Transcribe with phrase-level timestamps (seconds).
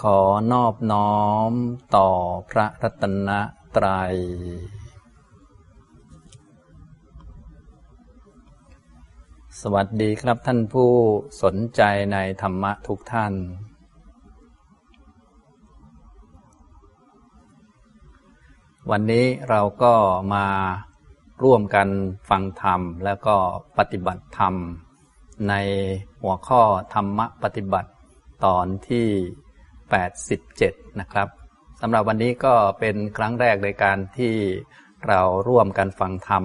[0.00, 0.20] ขอ
[0.52, 1.16] นอบน้อ
[1.50, 1.52] ม
[1.96, 2.08] ต่อ
[2.50, 3.30] พระรัตน
[3.76, 4.14] ตรัย
[9.60, 10.90] สวัสดีครับท่านผู้
[11.42, 11.82] สนใจ
[12.12, 13.34] ในธรรมะทุกท่าน
[18.90, 19.94] วันนี้เราก็
[20.34, 20.46] มา
[21.42, 21.88] ร่วมกัน
[22.28, 23.36] ฟังธรรมแล้วก็
[23.78, 24.54] ปฏิบัติธรรม
[25.48, 25.54] ใน
[26.22, 26.62] หัวข้อ
[26.94, 27.90] ธรรมะปฏิบัติ
[28.44, 29.08] ตอนที่
[29.94, 31.28] 87 นะครับ
[31.80, 34.34] สำหรับวันนี้ก็เป็นครั้งแรกในการที่
[35.08, 36.44] เราร่วมกันฟังธรรม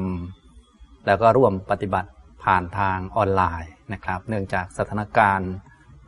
[1.06, 2.10] แล้วก็ร่วมปฏิบัติ
[2.44, 5.52] ผ่านทางออนไลน์นะครับ เนื่องจากสถานการณ์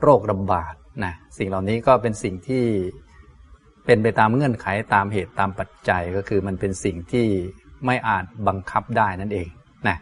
[0.01, 2.65] โรคระบาดนะสิ่งเหล่านี้ก็เป็นสิ่งที่
[3.85, 7.27] เป็นไปตามเงื่อนไขตามเหตุตามปัจจัยก็คือมันเป็นสิ่งที่
[7.85, 9.49] ไม่อาจบังคับได้นั่นเอง
[9.88, 9.97] นะ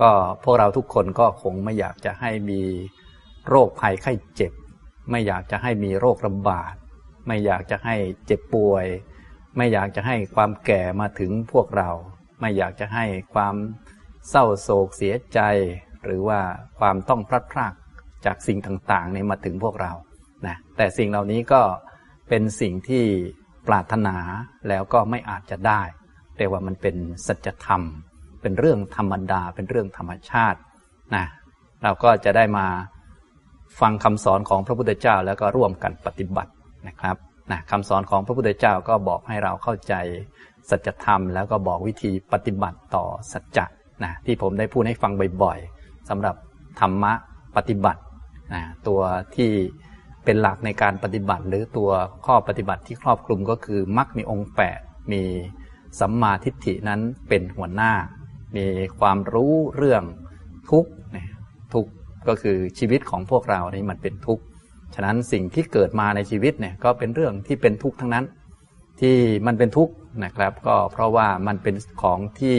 [0.00, 0.10] ก็
[0.44, 2.60] พวกเราทุกคนก็คงไม่อยากจะให้มี
[3.48, 4.52] โรคภัยไข้เจ็บ
[5.10, 6.74] ไม่อยากจะให้มีโรคระบาด
[7.26, 8.86] ไม่อยากจะให้เจ็บป่วย
[9.56, 11.90] ไม่อยากจะให้ความแก่มาถึงพวกเรา
[12.40, 13.54] ไม่อยากจะให้ความ
[14.30, 15.40] เศร้าโศกเสียใจ
[16.04, 16.40] หรือว่า
[16.80, 17.74] ความต้องพลัดพราก
[18.24, 19.92] จากสิ่งต่างๆนี่มาถึงพวกเรา
[20.46, 21.62] นะแต่สิ่งเหล่านี้ก็
[22.28, 23.04] เป็นสิ่งที่
[23.68, 24.16] ปรารถนา
[24.68, 25.82] แล้วก็ไม่อาจจะได้
[26.36, 27.82] เรียกว่ามันเป็นสัจธรรม
[28.42, 30.58] เป็นเรื่องธรรมดา เป็นเรื่องธรรมชาติ
[31.14, 31.24] นะ
[31.82, 32.66] เราก็จะได้มา
[33.80, 36.52] ฟังคำสอนของพระพุทธเจ้าแล้วก็ร่วมกันปฏิบัติ
[36.88, 37.16] นะครับ
[37.50, 39.94] นะคำสอนของพระพุทธเจ้าก็บอกให้เราเข้าใจ
[40.70, 43.66] สัจธรรม แล้วก็บอกวิธีปฏิบัติต่อสัจจะ
[44.04, 46.36] นะที่ผมได้พูดให้ฟังบ่อยๆสำหรับ
[46.80, 47.12] ธรรมะ
[47.56, 48.00] ปฏิบัติ
[48.54, 49.00] นะตัว
[49.36, 49.50] ที่
[50.24, 51.90] เป็นหลักในการปฏิบัติ หรือตัว
[52.26, 55.22] ข้อปฏิบัติที่ครอบคลุมก็คือมรรคมีองค์ 8 มี
[56.00, 57.92] สัมมาทิฏฐินั้นเป็นหัวหน้า
[58.56, 58.66] มี
[59.00, 60.02] ความรู้เรื่อง
[60.70, 61.35] ทุกทุ
[62.28, 64.42] ก็คือชีวิตของพวกเรานี่มันเป็นทุกข์
[64.94, 68.24] ฉะนั้นสิ่งที่เกิดมาในชีวิตเนี่ยก็เป็นเรื่องที่เป็นทุกข์ทั้งนั้น
[69.00, 72.58] ที่มันเป็นทุกข์นะครับ ก็เพราะว่ามันเป็นของที่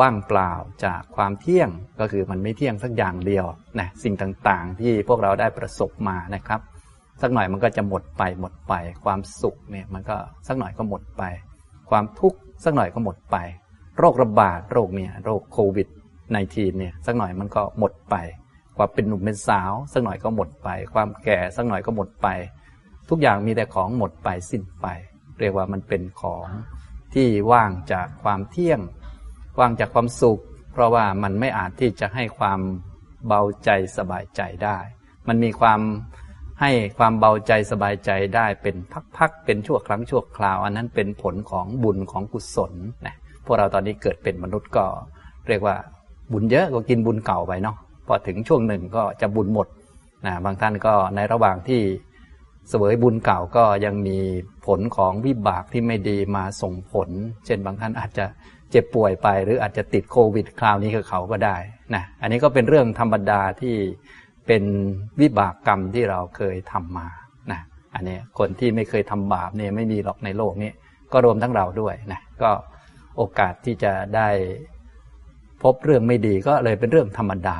[0.00, 0.52] ว่างเปล่า
[0.84, 1.70] จากความเที่ยง
[2.00, 3.44] ก็คือมันไม่เที่ยงสักอย่างเดียว
[3.78, 4.14] นะสิ่ง
[4.48, 6.60] ต่างๆ ที่พวกเราได้ประสบมานะครับ
[7.22, 10.16] สักหน่อยมันก็จะหมดไปหมดไป ความสุขเนี่ยมันก็
[10.48, 11.22] สักหน่อยก็หมดไป
[11.90, 13.36] ความทุกข์สักหน่อยก็หมดไป
[13.98, 15.88] โรคระบาดโรคเนี่ยโรคโควิด
[16.32, 18.16] -19 เนี่ยสักหน่อยมันก็หมดไป
[18.76, 22.28] ความเป็นหนุ่มเป็นสาว สักหน่อยก็หมดไป ความแก่สักหน่อยก็หมดไป
[23.08, 24.86] ทุกอย่างมีแต่ของหมดไปสิ้นไป
[25.40, 26.46] เรียกว่ามันเป็นของ
[27.14, 28.80] ที่ว่างจากความเที่ยง
[29.60, 30.40] ว่างจากความสุข
[30.72, 32.60] เพราะว่ามันไม่อาจที่จะให้ความ
[33.26, 34.78] เบาใจสบายใจได้
[35.28, 35.80] มันมีความ
[36.60, 38.76] ให้ความเบาใจสบายใจได้เป็น
[39.16, 42.72] พักๆเป็นชั่วครั้งชั่วคราว อันนั้นเป็นผลของบุญของกุศล
[43.06, 44.84] นะพวกเราตอนนี้เกิดเป็นมนุษย์ก็
[45.48, 45.76] เรียกว่า
[46.32, 47.76] บุญเยอะก็กินบุญเก่าไปเนาะ
[48.06, 49.68] พอถึงช่วงหนึ่งก็จะบุญหมด
[50.26, 51.82] นะบางท่านก็ในระหว่างที่
[52.68, 54.18] เสวยบุญเก่าก็ยังมี
[54.66, 57.08] ผลของวิบากที่ไม่ดีมาส่งผล
[57.46, 58.24] เช่นบางท่านอาจจะ
[58.70, 61.56] เจ็บป่วยไป หรืออาจจะติดโควิด คราวนี้กับเขาก็ได้
[61.94, 63.76] นะอันนี้ก็เป็นเรื่องธรรมดาที่
[64.46, 64.64] เป็น
[65.20, 67.08] วิบากกรรมที่เราเคยทำมา
[67.52, 67.60] นะ
[67.94, 70.70] อันนี้คนที่ไม่เคยทำบาปเนี่ยไม่มีหรอกในโลกนี้
[71.12, 72.50] ก็รวมทั้งเราด้วยนะก็
[73.16, 74.28] โอกาสที่จะได้
[75.62, 77.58] พบเรื่องไม่ดีก็เลยเป็นเรื่องธรรมดา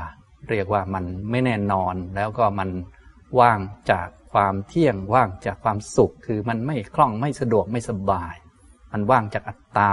[0.51, 2.71] เรียกว่ามันไม่แน่นอนแล้วก็มัน
[3.41, 3.61] ว่าง
[3.91, 8.35] จากความเที่ยงว่างจากความสุข คือมันไม่คล่องไม่สะดวกไม่สบาย
[8.93, 9.93] มันว่างจากอัตตา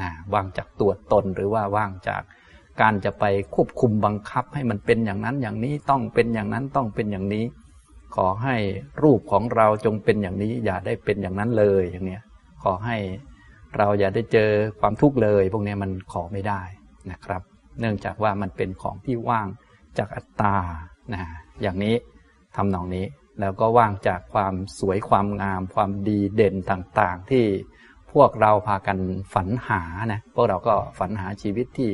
[0.00, 2.22] นะว่างจากตัวตนหรือว่าว่างจาก
[2.80, 3.24] การจะไป
[3.54, 7.44] ควบคุมบังคับให้มันเป็นอย่างนั้นอย่างนี้ต้องเป็นอย่างนั้นต้องเป็นอย่างนี้
[8.14, 8.56] ขอให้
[9.02, 12.22] รูปของเราจงเป็นอย่างนี้ อย่าได้เป็นอย่างนั้นเลยอย่างเนี้ย
[12.62, 12.96] ขอให้
[13.76, 14.50] เราอย่าได้เจอ
[14.80, 16.62] ความทุกข์เลย พวกนี้มันขอไม่ได้
[17.10, 17.42] นะครับ
[17.80, 19.46] เนื่องจากว่ามันเป็นของที่ว่าง
[19.98, 20.56] จากอัตตา
[21.12, 21.22] นะ
[21.62, 21.94] อย่างนี้
[22.56, 23.06] ทำนองนี้
[23.40, 27.44] แล้วก็ว่างจากความสวยความงาม ความดีเด่นต่างๆ ที่
[28.12, 28.98] พวกเราพากัน
[29.34, 29.82] ฝันหา
[30.12, 31.90] นะพวกเราก็ฝันหาชีวิตที่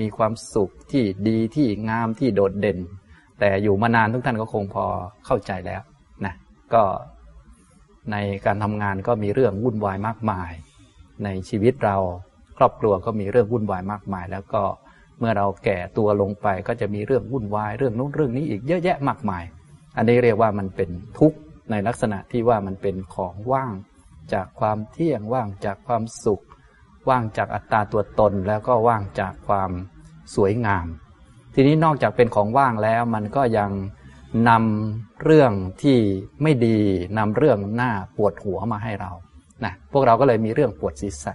[0.00, 2.78] มีความสุขที่ดีที่งามที่โดดเด่น
[3.40, 4.84] แต่อยู่มานานทุกท่านก็คงพอ
[5.26, 5.82] เข้าใจแล้ว
[6.24, 6.34] นะ
[6.74, 6.82] ก็
[8.12, 8.16] ใน
[8.46, 10.52] การทำงานก็มีเรื่องวุ่นวายมากมาย
[11.24, 11.96] ในชีวิตเรา
[12.58, 14.62] ครอบครัวก็มีเรื่องวุ่นวายมากมาย แล้วก็
[15.18, 19.44] เมื่อเราแก่ตัวลงไปก็จะมีเรื่องวุ่นวายเรื่องนู้นเรื่องนี้อีกเยอะแยะมากมาย
[19.96, 21.38] อันนี้เรียกว่ามันเป็นทุกข์
[21.70, 23.72] ในลักษณะที่ว่ามันเป็นของว่าง
[24.32, 26.42] จากความเที่ยงว่างจากความสุข
[27.08, 29.70] ว่างจากอัตตาตัวตนแล้วก็ว่างจากความ
[30.34, 30.86] สวยงาม
[31.54, 33.70] ทีนี้นอกจากเป็นของว่างแล้วมันก็ยัง
[34.48, 35.52] นำเรื่อง
[35.82, 35.98] ที่
[36.42, 36.78] ไม่ดี
[37.18, 39.10] นำเรื่องหน้าปวดหัวมาให้เรา
[39.64, 41.32] นะพวกเราก็เลยมีเรื่องปวดศีรษะ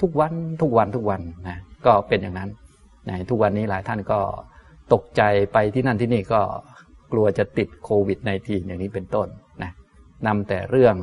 [0.00, 2.50] ทุกวันทุกวันทุกวันนะก็เป็นอย่างนั้น
[3.08, 4.20] นะทุกวันนี้หลายท่านก็
[4.92, 6.40] ตกใจไปที่นั่นที่นี่ก็
[7.12, 9.28] กลัวจะติดโควิด -19 อย่างนี้เป็นต้น
[9.62, 9.70] นะ
[10.26, 10.94] นำแต่เรื่อง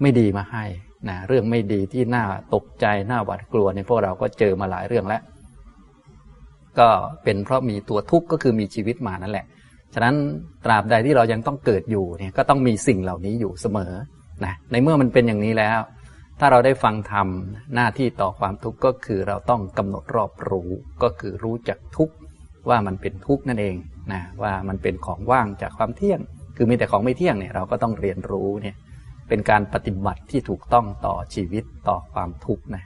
[0.00, 0.64] ไม่ดีมาให้
[1.08, 2.24] นะเรื่องไม่ดีที่น่า
[2.54, 5.22] ตกใจน่าหวาดกลัวเนี่ยพวกเราก็เจอมาหลายเรื่องแล้ว
[6.78, 6.88] ก็
[7.24, 9.46] เป็นเพราะมีตัวทุกข์ก็คือมีชีวิตมานั่นแหละ
[9.94, 10.14] ฉะนั้น
[10.64, 13.92] ตราบใดที่เรายังต้องเกิดอยู่เนี่ยก็ต้องมีสิ่งเหล่านี้อยู่เสมอ
[14.44, 15.78] นะในเมื่อมันเป็นอย่างนี้แล้ว
[16.38, 17.28] ถ้าเราได้ฟังธรรม
[17.74, 20.68] หน้าที่ต่อความทุกข์ก็คือเราต้องกำหนดรอบรู้
[21.02, 22.14] ก็คือรู้จักทุกข์
[22.68, 23.76] ว่ามันเป็นทุกข์นั่นเอง
[24.12, 26.20] นะว่ามันเป็นของว่างจากความเที่ยง
[26.56, 28.76] คือมีแต่ของไม่เที่ยงเนี่ยเราก็ต้องเรียนรู้เนี่ย
[29.28, 32.84] เป็นการปฏิบัติที่ถูกต้องต่อชีวิตต่อความทุกข์นะ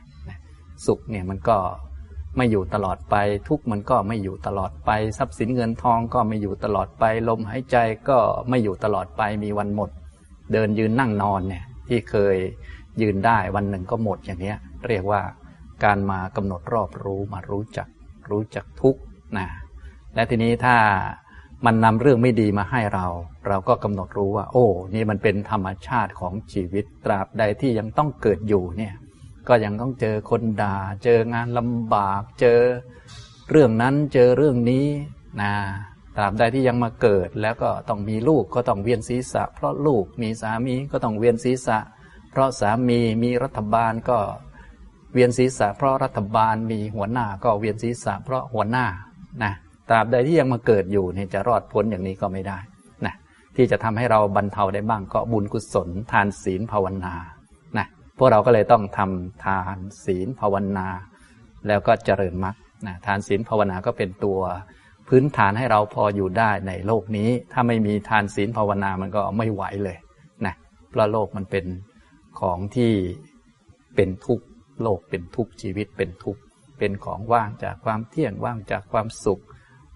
[0.87, 1.59] สุขเนี่ยมันก็
[2.37, 3.17] ไม่อยู่ตลอดไป
[3.49, 7.77] ทุกมันก็ไม่อยู่ตลอดไป ทรัพย์สินเงินทองก็ไม่อยู่ตลอดไป ลมหายใจ
[8.09, 8.19] ก็
[8.49, 9.91] ไม่อยู่ตลอดไปมีวันหมด
[10.53, 12.37] เดินยืนนั่งนอนเนี่ยที่เคย
[13.03, 14.55] ยืนได้วันหนึ่งก็หมดอย่างนี้
[14.89, 15.23] เรียกว่า
[15.85, 17.89] การมากำหนดรอบรู้มารู้จัก
[18.31, 18.97] รู้จักทุก
[19.39, 19.49] นะ
[20.15, 20.77] และทีนี้ถ้า
[21.67, 23.07] มันนำเรื่องไม่ดีมาให้เรา
[23.49, 28.95] เราก็กำหนดรู้ว่า โอ้นี่มันเป็นธรรมชาติของชีวิตตราบใดที่ยังต้องเกิดอยู่เนี่ย
[29.49, 32.61] ก็ยังต้องเจอคนด่า เจองานลำบาก เจอ
[33.51, 34.87] เรื่องนั้นเจอเรื่องนี้
[35.41, 35.53] นะ
[36.17, 41.79] ตราบใดที่ยังมาเกิดแล้วก็ต้องมีลูกก็ต้องเวียนศีรษะ เพราะลูกมีสามีก็ต้องเวียนศีรษะ
[42.39, 44.19] ราะสามีมีรัฐบาลก็
[45.13, 48.87] เวียนศีรษะ เพราะรัฐบาลมีหัวหน้าก็เวียนศีรษะ เพราะหัวหน้า
[49.43, 49.53] นะ
[49.89, 52.59] ตราบใดที่ยังมาเกิดอยู่เนี่ยจะรอดพ้นอย่างนี้ก็ไม่ได้
[53.07, 53.15] นะ
[53.57, 57.15] ที่จะทำให้เราบรรเทาได้บ้างก็บุญกุศล ทานศีลภาวนา
[57.79, 57.87] นะ
[58.19, 60.87] พวกเราก็เลยต้องทำทานศีลภาวนา
[61.67, 62.57] แล้วก็เจริญมรรค
[62.87, 64.41] นะทานศีลภาวนาก็เป็นตัว
[65.09, 69.97] พื้นฐานให้เราพออยู่ได้ในโลกนี้ ถ้าไม่มีทานศีลภาวนามันก็ไม่ไหวเลย
[70.47, 70.55] นะ
[70.91, 71.65] เพราะโลกมันเป็น
[72.41, 72.93] ของที่
[73.95, 74.41] เป็นทุก
[74.83, 76.37] โลกเป็นทุกชีวิตเป็นทุก
[76.79, 79.43] เป็นของว่างจากความเที่ยงว่างจากความสุข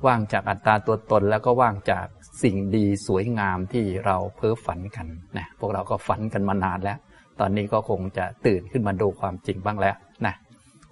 [0.06, 2.06] ว่างจากอัตตาตัวตน แล้วก็ว่างจาก
[2.42, 5.06] สิ่งดีสวยงามที่เราเพ้อฝันกัน
[5.36, 6.98] นะพวกเราก็ฝันกันมานานแล้ว
[7.40, 9.96] ตอนนี้ก็คงจะตื่นขึ้นมาดูความจริงบ้างแล้ว
[10.26, 10.34] นะ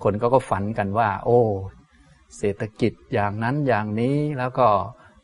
[0.03, 1.41] คนก็ก็ฝันกันว่า โอ้
[2.39, 4.67] เศรษฐกิจอย่างนั้นอย่างนี้แล้วก็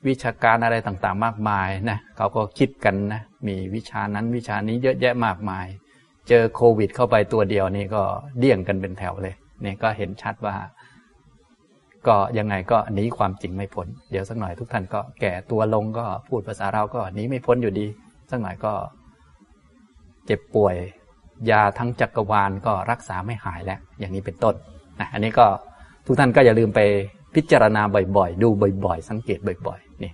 [0.07, 5.67] วิชาการอะไรต่างๆ มากมายนะเขาก็คิดกันนะมีวิชานั้นวิชานี้เยอะแยะมากมาย
[6.29, 8.03] เจอโควิด เข้าไปตัวเดียวนี่ก็
[8.39, 9.35] เดี่ยงกันเป็นแถวเลย
[9.65, 10.57] นี่ก็เห็นชัดว่า
[12.07, 17.87] ก็ยังไงก็หนีความจริงไม่พ้นเดี๋ยวสักหน่อยทุกท่านก็แก่ตัวลงก็พูดภาษาเราก็หนีไม่พ้นอยู่ดี
[18.31, 18.73] สักหน่อยก็
[20.27, 20.77] เจ็บป่วย
[21.51, 24.55] ยาทั้งจักรวาลก็รักษาไม่หายแล้ว อย่างนี้เป็นต้น
[25.01, 25.47] นะอันนี้ก็
[26.07, 26.81] ทุกท่านก็อย่าลืมไป
[27.35, 27.83] พิจารณา
[28.17, 28.49] บ่อยๆ ดู
[28.85, 30.13] บ่อยๆ สังเกตบ่อยๆนี่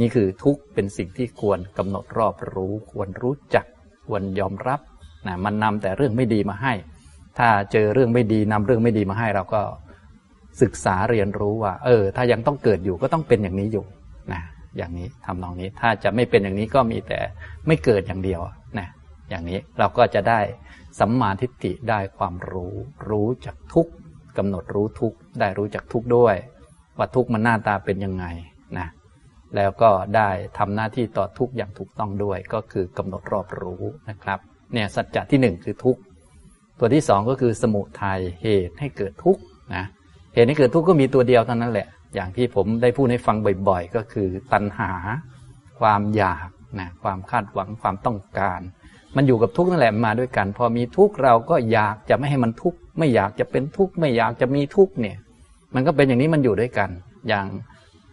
[0.00, 3.64] นี่คือทุกเป็นสิ่งที่ควรกำหนดรอบรู้ ควรรู้จัก
[4.06, 4.80] ควรยอมรับ
[5.26, 6.72] นะมันนำแต่เรื่องไม่ดีมาให้
[7.38, 9.62] ถ้าเจอเรื่องไม่ดีนำเรื่องไม่ดีมาให้เราก็
[10.62, 13.84] ศึกษาเรียนรู้ว่า เออ ถ้ายังต้องเกิดอยู่ก็ต้องเป็นอย่างนี้อยู่
[14.32, 14.42] นะ
[14.76, 17.20] อย่างนี้ทำนองนี้ถ้าจะไม่เป็นอย่างนี้ก็มีแต่
[17.66, 18.40] ไม่เกิดอย่างเดียว
[18.78, 18.88] นะ
[19.30, 20.40] อย่างนี้เราก็จะได้
[21.00, 22.74] สัมมาทิฏฐิได้ความรู้
[23.08, 23.86] รู้จักทุก
[24.38, 26.36] กำหนดรู้ทุกได้รู้จักทุกด้วย
[26.98, 28.24] ว่าทุกมันหน้าตาเป็นยังไง
[28.78, 28.88] นะ
[29.56, 34.38] แล้วก็ได้ทำหน้าที่ต่อทุกอย่างถูกต้องด้วย ก็คือกำหนดรอบรู้นะครับ
[34.72, 36.00] เนี่ยสัจจะที่หนึ่งคือทุกข์
[36.78, 39.42] ตัวที่สองก็คือสมุทัยเหตุให้เกิดทุกข์
[39.74, 39.84] นะ
[40.34, 43.36] เหตุให้เกิดทุกข์ก็มีตัวเดียวเท่านั้นแหละ อย่างที่ผมได้พูดให้ฟัง
[43.68, 44.90] บ่อยๆ ก็คือตัณหา
[45.80, 46.48] ความอยาก
[46.78, 48.60] นะความคาดหวังความต้องการ
[49.16, 55.16] มันอยู่กับทุกข์นั่นแหละมาด้วยกัน พอมีทุกข์เราก็อยากจะไม่ให้มันทุกข์ไม่อยากจะเป็นทุกข์ไม่อยากจะมีทุกข์เนี่ย
[55.74, 56.90] มันก็เป็นอย่างนี้มันอยู่ด้วยกัน
[57.28, 57.46] อย่าง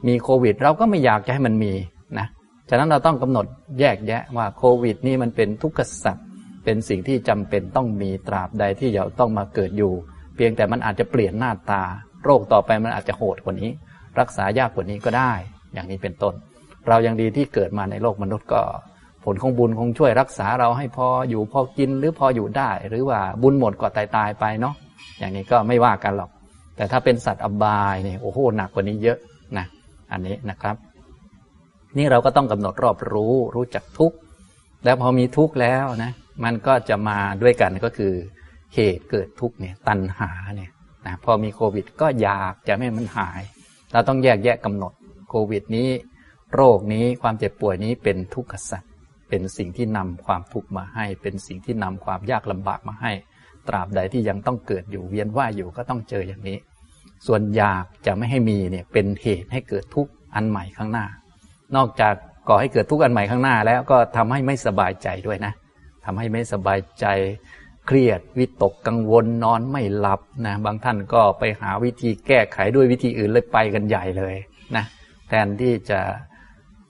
[0.07, 1.73] มีโควิด เราก็ไม่อยากจะให้มันมี
[2.17, 2.27] นะ
[2.69, 3.45] ฉะนั้นเราต้องกำหนด
[3.79, 6.21] แยกแยะว่าโควิด นี่มันเป็นทุกข์สัตว
[6.65, 9.93] เป็นสิ่งที่จำเป็นต้องมีตราบใดที่เราต้องมาเกิดอยู่
[10.35, 11.83] เพียงแต่มันอาจจะเปลี่ยนหน้าตา
[12.23, 13.71] โรคต่อไปมันอาจจะโหดกว่านี้
[14.19, 15.31] รักษายากกว่านี้ก็ได้
[15.73, 16.33] อย่างนี้เป็นต้น
[16.87, 18.61] เรายังดีที่เกิดมาในโลกมนุษย์ก็
[19.23, 24.75] ผลของบุญคงช่วยรักษาเราให้พออยู่พอกินหรือพออยู่ได้ หรือว่าบุญหมดก็ตายตายไปเนาะ
[25.19, 26.29] อย่างนี้ก็ไม่ว่ากันหรอก
[26.75, 29.17] แต่ถ้าเป็นสัตว์อบายเนี่ยโอ้โหหนักกว่านี้เยอะ
[29.57, 29.65] นะ
[30.11, 30.75] อันนี้นะครับ
[31.97, 34.17] นี่เราก็ต้องกำหนดรอบรู้รู้จักทุกข์
[34.85, 36.11] แล้วพอมีทุกข์แล้วนะ
[36.43, 38.13] มันก็จะมาด้วยกันก็คือ
[38.75, 40.71] เหตุเกิดทุกข์เนี่ยตัณหาเนี่ย
[41.05, 43.41] นะพอมีโควิดก็อยากจะไม่มันหาย
[43.93, 44.93] เราต้องแยกแยะกำหนด
[45.29, 45.89] โควิดนี้
[46.55, 48.91] โรคนี้ความเจ็บป่วยนี้เป็นทุกขสัตว์
[49.29, 53.11] เป็นสิ่งที่นำความทุกข์มาให้ เป็นสิ่งที่นำความยากลำบากมาให้
[53.67, 56.57] ตราบใดที่ยังต้องเกิดอยู่เวียนว่ายอยู่ก็ต้องเจออย่างนี้
[57.27, 61.05] ส่วนอยากจะไม่ให้มีเนี่ยเป็นเหตุให้เกิดทุกข์อันใหม่ข้างหน้า
[61.75, 62.13] นอกจาก
[62.49, 65.53] ก่อให้เกิดทุกข์อันใหม่ข้างหน้าแล้วก็ทำให้ไม่สบายใจด้วยนะ
[66.05, 67.05] ทำให้ไม่สบายใจ
[67.87, 74.35] เครียดวิตกกังวลนอนไม่หลับนะบางท่านก็ไปหาวิธีแก้ไขด้วยวิธีอื่นเลยไปกันใหญ่เลย
[74.75, 74.85] นะ
[75.27, 75.99] แทนที่จะ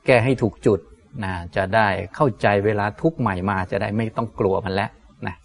[0.06, 0.80] แก้ให้ถูกจุด
[1.24, 4.90] นะจะได้เข้าใจเวลาทุกข์ใหม่มาจะได้ไม่ต้องกลัวมันแล้ว
[5.28, 5.36] นะ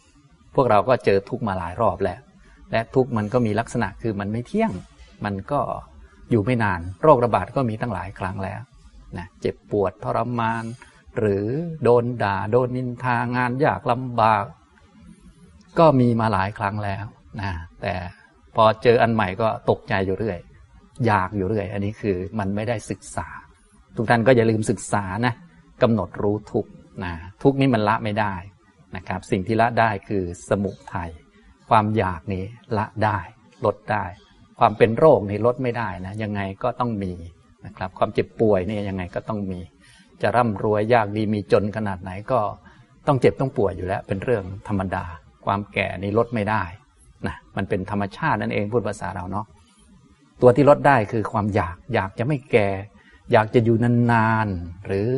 [0.55, 2.21] พวกเราก็เจอทุกข์มาหลายรอบแล้ว
[2.73, 4.73] และทุกข์มันก็มีลักษณะคือมันไม่เที่ยง
[5.25, 5.61] มันก็
[6.31, 8.61] อยู่ไม่นาน โรคระบาดก็มีตั้งหลายครั้งแล้ว
[9.19, 10.65] นะเจ็บปวดทรมาน
[11.19, 11.47] หรือ
[11.85, 14.45] โดนด่า โดนนินทางานยากลำบาก
[15.79, 17.05] ก็มีมาหลายครั้งแล้ว
[17.41, 17.53] นะ
[17.83, 17.95] แต่
[18.57, 20.39] พอเจออันใหม่ก็ตกใจอยู่เรื่อย
[21.07, 23.29] อยากอยู่เรื่อย อันนี้คือมันไม่ได้ศึกษา
[23.97, 25.35] ทุกท่านก็อย่าลืมศึกษานะ
[25.83, 26.67] กำหนดรู้ทุก
[27.05, 27.13] นะ
[27.43, 28.35] ทุกนี้มันละไม่ได้
[28.97, 31.11] นะครับ สิ่งที่ละได้คือสมุทัย
[31.71, 32.45] ความอยากนี้
[32.79, 33.19] ละได้
[33.65, 34.05] ลดได้
[34.59, 37.13] ความเป็นโรคนี่ลดไม่ได้นะยังไงก็ต้องมี
[37.67, 39.61] นะครับ ความเจ็บป่วยนี่ยังไงก็ต้องมี
[40.23, 42.41] จะร่ำรวยยากดีมีจนขนาดไหนก็
[43.07, 45.05] ต้องเจ็บต้องป่วยอยู่แล้ว เป็นเรื่องธรรมดา
[45.45, 46.63] ความแก่นี่ลดไม่ได้
[47.27, 49.47] นะมันเป็นธรรมชาตินั่นเองพูดภาษาเราเนาะ
[50.43, 52.69] ตัวที่ลดได้คือความอยากอยากจะไม่แก่
[53.33, 53.77] อยากจะอยู่
[54.13, 55.11] นานๆหรือ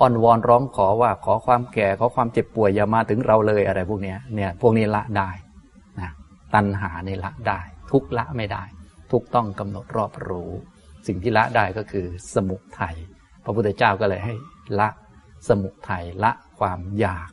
[0.00, 5.30] อ้อนวอนร้องขอว่าขอความแก่ขอความเจ็บป่วยอย่ามาถึงเราเลยอะไรพวกนี้เนี่ยพวกนี้ละได้
[6.00, 6.10] นะ
[6.54, 8.64] ตัณหาในละได้ ทุกละไม่ได้
[9.10, 10.50] ทุกต้องกำหนดรอบรู้
[11.06, 12.96] สิ่งที่ละได้ก็คือสมุทัย
[13.44, 14.34] พระพุทธเจ้าก็เลยให้
[14.78, 14.88] ละ
[15.48, 17.30] สมุทัยละความอยาก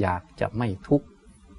[0.00, 1.06] อยากจะไม่ทุกข์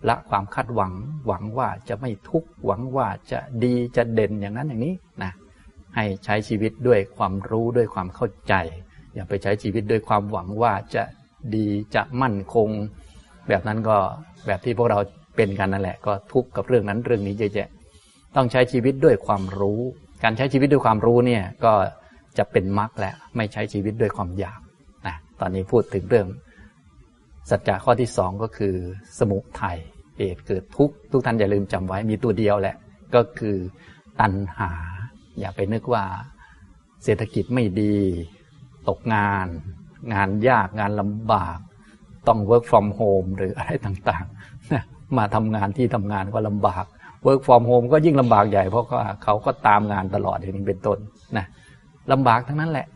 [0.09, 0.93] ละความคาดหวัง
[1.27, 5.31] หวังว่าจะไม่ทุกข์หวังว่าจะดีจะเด่นอย่างนั้นอย่างนี้นะ
[5.95, 8.53] ให้ใช้ชีวิตด้วยความรู้ด้วยความเข้าใจ
[9.13, 11.03] อย่าไปใช้ชีวิตด้วยความหวังว่าจะ
[11.55, 12.69] ดีจะมั่นคง
[13.47, 13.97] แบบนั้นก็
[14.45, 14.99] แบบที่พวกเรา
[15.35, 17.69] เป็นกันนั่นแหละก็ทุกข์กับเรื่องนั้นเรื่องนี้เยอะแยะ
[18.35, 19.81] ต้องใช้ชีวิตด้วยความรู้
[20.23, 21.73] การใช้ชีวิตด้วยความรู้เนี่ยก็
[22.37, 24.59] จะเป็นมรรคแหละไม่ใช้ชีวิตด้วยความอยาก
[25.07, 26.27] นะตอนนี้พูดถึงเรื่อง
[27.49, 28.75] สัจจะข้อที่สองก็คือ
[29.19, 29.77] สมุทัย
[30.17, 32.75] เหตุเกิดทุกข์ทุกท่านอย่าลืมจำไว้มีตัวเดียวแหละ
[33.15, 33.57] ก็คือ
[34.21, 34.71] ตัณหา
[35.39, 36.05] อย่าไปนึกว่า
[37.03, 37.95] เศรษฐกิจไม่ดี
[38.87, 39.47] ตกงาน
[40.13, 41.57] งานยากงานลำบาก
[42.27, 46.85] ต้อง work from home หรืออะไรต่างๆมาทำงานที่ทำงานก็ลำบาก
[47.27, 48.85] work from home ก็ยิ่งลำบากใหญ่เพราะ
[49.23, 50.97] เขาก็ตามงานตลอดอย่างนี้เป็นต้น
[51.37, 51.45] นะ
[52.12, 52.88] ลำบากทั้งนั้นแหละ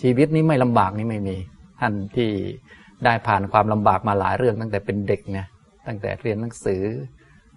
[0.00, 1.36] ชีวิตนี้ไม่ลำบากนี่ไม่มี
[1.80, 2.30] ท่านที่
[3.04, 5.46] ได้ผ่านความลำบากมาหลายเรื่องตั้งแต่เป็นเด็กเนี่ย
[5.86, 6.82] ตั้งแต่เรียนหนังสือ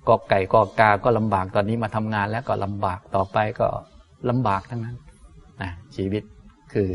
[0.08, 3.68] กอไก่กอกาก็ลำบากตอนนี้มาทำงานแล้วก็ลำบากต่อไปก็
[4.30, 4.96] ลำบากทั้งนั้น
[5.62, 6.24] นะชีวิต
[6.74, 6.89] คือ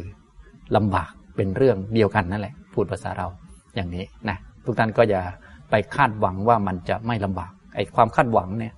[0.77, 3.27] ลำบากเป็นเรื่องเดียวกันนั่นแหละ พูดภาษาเรา
[3.75, 5.23] อย่างนี้นะทุกท่านก็อย่า
[5.71, 8.75] ไปคาดหวังว่ามันจะไม่ลำบากไอ้ความคาดหวังเนี่ย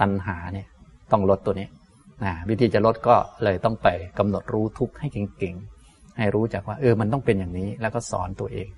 [0.00, 0.66] ตัณหาเนี่ย
[1.12, 1.68] ต้องลดตัวนี้
[2.24, 8.68] นะวิธีจะลดก็เลยต้องไปกำหนดรู้ทุกข์ให้เก่งๆ ให้รู้จักว่า เออมันต้องเป็นอย่างนี้ แล้วก็สอนตัวเอง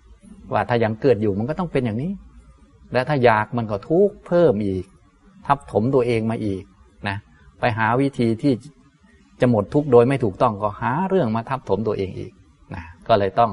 [0.53, 2.13] ว่าถ้ายังเกิดอยู่มันก็ต้องเป็นอย่างนี้
[2.93, 4.85] และถ้าอยากมันก็ทุกข์เพิ่มอีก
[5.47, 6.63] ทับถมตัวเองมาอีก
[7.09, 7.17] นะ
[7.61, 8.53] ไปหาวิธีที่
[9.41, 12.33] จะหมดทุกข์โดยไม่ถูกต้องก็หาเรื่องมาทับถมตัวเองอีก
[12.75, 13.53] นะก็เลยต้อง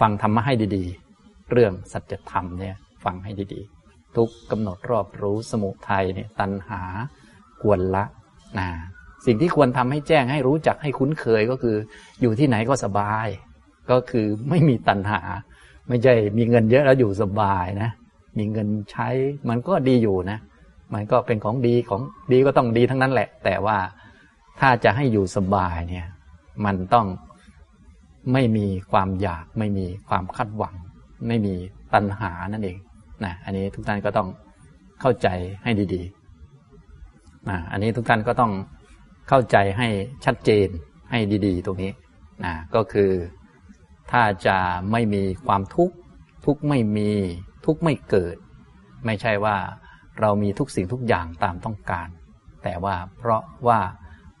[0.00, 6.82] ฟังธรรมะให้ดีๆ เรื่องสัจธรรมเนี่ยฟังให้ดีๆ ทุกกำหนดรอบรู้สมุทัยเนี่ยตัณหา
[7.60, 8.04] ควรละ
[8.58, 8.68] นะ
[9.26, 11.76] สิ่งที่ควรทำให้แจ้งให้รู้จักให้คุ้นเคยก็คือ
[12.20, 13.26] อยู่ที่ไหนก็สบาย
[13.90, 15.20] ก็คือไม่มีตัณหา
[15.88, 17.90] ไม่ใช่มีเงินเยอะแล้วอยู่สบายนะ
[18.38, 19.08] มีเงินใช้
[19.48, 20.38] มันก็ดีอยู่นะ
[20.94, 22.00] มันก็เป็นของดีของ
[22.32, 23.78] ดีก็ต้องดีทั้งนั้นแหละ แต่ว่า
[24.60, 26.06] ถ้าจะให้อยู่สบายเนี่ย
[26.64, 27.06] มันต้อง
[28.32, 30.74] ไม่มีความอยาก ไม่มีความคาดหวัง
[31.28, 31.54] ไม่มี
[31.94, 32.76] ตัณหานั่นเอง
[33.24, 34.28] นะอันนี้ทุกท่านก็ต้อง
[35.00, 35.28] เข้าใจ
[35.62, 38.52] ให้ดีๆนะอันนี้ทุกท่านก็ต้อง
[39.28, 39.88] เข้าใจให้
[40.24, 40.68] ชัดเจน
[41.10, 41.92] ให้ดีๆ ตรงนี้
[42.44, 43.12] นะก็คือ
[44.10, 44.58] ถ้าจะ
[44.92, 45.94] ไม่มีความทุกข์
[46.44, 47.10] ทุกข์ไม่มี
[47.66, 48.36] ทุกข์ไม่เกิด
[49.06, 49.56] ไม่ใช่ว่า
[50.20, 52.08] เรามีทุกสิ่งทุกอย่างตามต้องการ
[52.62, 53.80] แต่ว่าเพราะว่า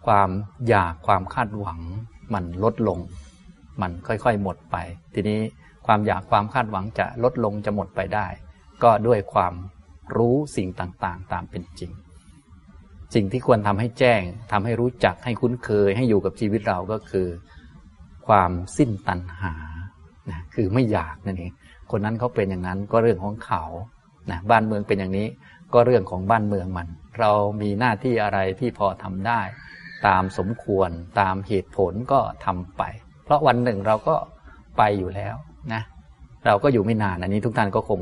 [0.06, 0.30] ความ
[0.68, 1.80] อยากความคาดหวัง
[2.34, 2.98] มันลดลง
[3.80, 4.76] มันค่อยๆหมดไป
[5.14, 5.40] ทีนี้
[5.86, 8.26] ความอยากความคาดหวังจะลดลงจะหมดไปได้
[8.82, 9.54] ก็ด้วยความ
[10.16, 11.92] รู้สิ่งต่างๆ ตามเป็นจริง
[13.14, 17.28] สิ่งที่ควรทำให้แจ้งทำให้รู้จักให้คุ้นเคย ให้อยู่กับชีวิตเราก็คือ
[18.26, 19.54] ความสิ้นตัณหา
[20.30, 21.52] นะคือไม่อยากนั่นเอง
[21.90, 23.62] คนนั้นเขาเป็นอย่างนั้นก็เรื่องของเขา
[24.30, 25.26] นะบ้านเมืองเป็นอย่างนี้
[25.74, 26.88] ก็เรื่องของบ้านเมืองมัน
[27.20, 27.32] เรา
[27.62, 29.40] มีหน้าที่อะไรที่พอทำได้
[30.06, 32.82] ตามสมควรตามเหตุผลก็ทำไป
[33.24, 34.16] เพราะวันหนึ่งเราก็
[34.78, 35.34] ไปอยู่แล้ว
[35.72, 35.82] นะ
[36.46, 38.00] เราก็อยู่ไม่นานอันนี้ทุกท่านก็คง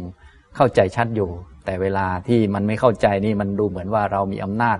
[0.56, 1.30] เข้าใจชัดอยู่
[1.64, 4.78] แต่เวลาที่มันไม่เข้าใจนี่มันดูเหมือนว่าเรามีอำนาจ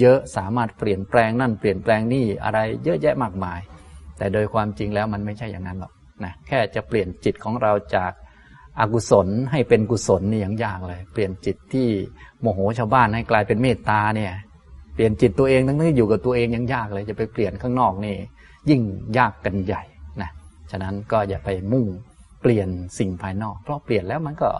[0.00, 3.60] เยอะสามารถเปลี่ยนแปลงนั่นเปลี่ยนแปลงนี่อะไรเยอะแยะมากมาย
[4.18, 5.92] แต่โดยความจริงแล้วมันไม่ใช่อย่างนั้นหรอก
[6.24, 8.12] นะแค่จะเปลี่ยนจิตของเราจาก
[8.80, 11.88] อกุศลให้เป็นกุศลนี่ยังยากเลย เปลี่ยนจิตที่
[12.40, 14.32] โมโหชาวบ้านให้กลายเป็นเมตตาเนี่ย
[14.94, 18.16] เปลี่ยนจิตตัวเองทั้งที่อยู่กับตัวเองยังยากเลยจะไปเปลี่ยนข้างนอกนี่
[18.70, 18.80] ยิ่ง
[19.18, 19.82] ยากกันใหญ่
[20.20, 20.30] นะ
[20.70, 21.86] ฉฉะนั้นก็อย่าไปมุ่ง
[22.42, 22.68] เปลี่ยน
[22.98, 24.50] สิ่งภายนอก เพราะเปลี่ยนแล้วมันก็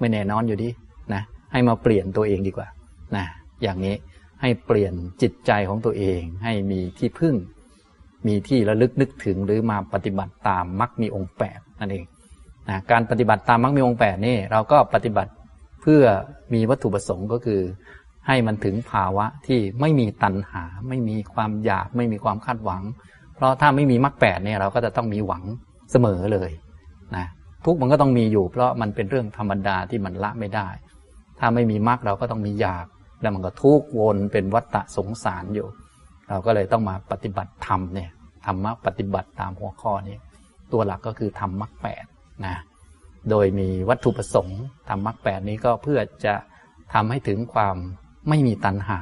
[0.00, 0.68] ไม่แน่นอนอยู่ดี
[1.12, 1.22] นะ
[1.52, 2.68] ให้มาเปลี่ยนตัวเองดีกว่า
[3.16, 3.24] นะ
[3.62, 3.94] อย่างนี้
[4.40, 7.34] ให้เปลี่ยนจิตใจของตัวเอง ให้มีที่พึ่ง
[8.26, 12.04] มีที่ระลึกนึกถึงหรือมาปฏิบัติตามมรรคมีองค์แปดนั่นเอง
[12.68, 15.32] นะการปฏิบัติตามมรรคมีองค์แปดนี่เราก็ปฏิบัติ
[15.82, 16.02] เพื่อ
[16.54, 17.60] มีวัตถุประสงค์ก็คือ
[18.26, 22.82] ให้มันถึงภาวะที่ไม่มีตัณหา ไม่มีความอยากไม่มีความคาดหวัง
[23.36, 25.42] เพราะถ้าไม่มีมรรคแปดเนี่ยเราก็จะต้องมีหวัง
[25.92, 26.50] เสมอเลย
[27.16, 27.26] นะ
[27.66, 30.68] ทุกมันก็ต้องมีอยู่ เพราะมันเป็นเรื่องธรรมดาที่มันละไม่ได้
[31.38, 32.86] ถ้าไม่มีมรรคเราก็ต้องมีอยาก
[33.20, 35.66] แล้วมันก็ทุกวนเป็นวัฏฏะสงสารอยู่
[36.28, 38.10] เราก็เลยต้องมาปฏิบัติธรรมเนี่ย
[38.46, 40.16] ธรรมะปฏิบัติตามหัวข้อนี้
[40.72, 42.04] ตัวหลักก็คือธรรมมรรคแปด
[42.44, 42.56] นะ
[43.30, 46.34] โดยมีวัตถุประสงค์ธรรมมรรคแปดนี้ก็เพื่อจะ
[46.94, 47.76] ทำให้ถึงความ
[48.28, 49.00] ไม่มีตัณหา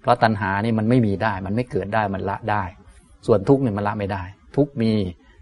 [0.00, 2.64] เพราะตัณหานี่มันไม่มีได้ มันไม่เกิดได้มันละได้
[3.26, 4.22] ส่วนทุกข์เนี่ยมันละไม่ได้
[4.56, 4.92] ทุกมี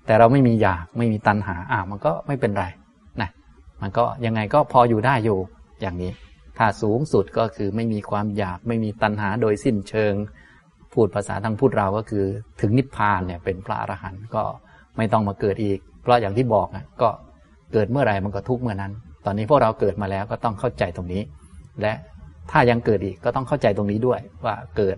[0.07, 2.65] แต่เราไม่มีอยากไม่มีตัณหาอ่ามันก็ไม่เป็นไร
[3.21, 3.31] นะ
[3.83, 5.39] มันก็ยังไงก็พออยู่ได้อยู่
[5.81, 6.11] อย่างนี้
[6.59, 10.15] ถ้าสูงสุดก็คือไม่มีความอยากไม่มีตัณหาโดยสิ้นเชิง
[10.93, 12.25] พูดภาษาทางพูดเราก็คือ
[12.61, 14.43] ถึงนิพพานเนี่ยเป็นพระอรหันต์ก็
[14.97, 17.09] ไม่ต้องมาเกิดอีก เพราะอย่างที่บอกนะก็
[17.73, 18.93] เกิดเมื่อไหร่มันก็ทุกเมื่อนั้น
[19.25, 21.23] ตอนนี้พวกเราเกิดมาแล้วก็ต้องเข้าใจตรงนี้
[21.81, 21.93] และ
[22.51, 24.97] ถ้ายังเกิดอีกก็ต้องเข้าใจตรงนี้ด้วยว่าเกิด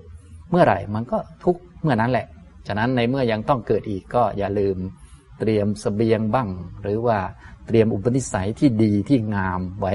[0.50, 2.26] เมื่อไหร่มันก็ทุกเมื่อนั้นแหละ
[2.66, 4.76] ฉะนั้นในเมื่อยังต้องเกิดอีกก็อย่าลืม
[5.40, 6.48] เตรียมสเสบียงบ้าง
[6.82, 7.18] หรือว่า
[7.66, 9.94] เตรียมอุปนิสัยที่ดีที่งามไว้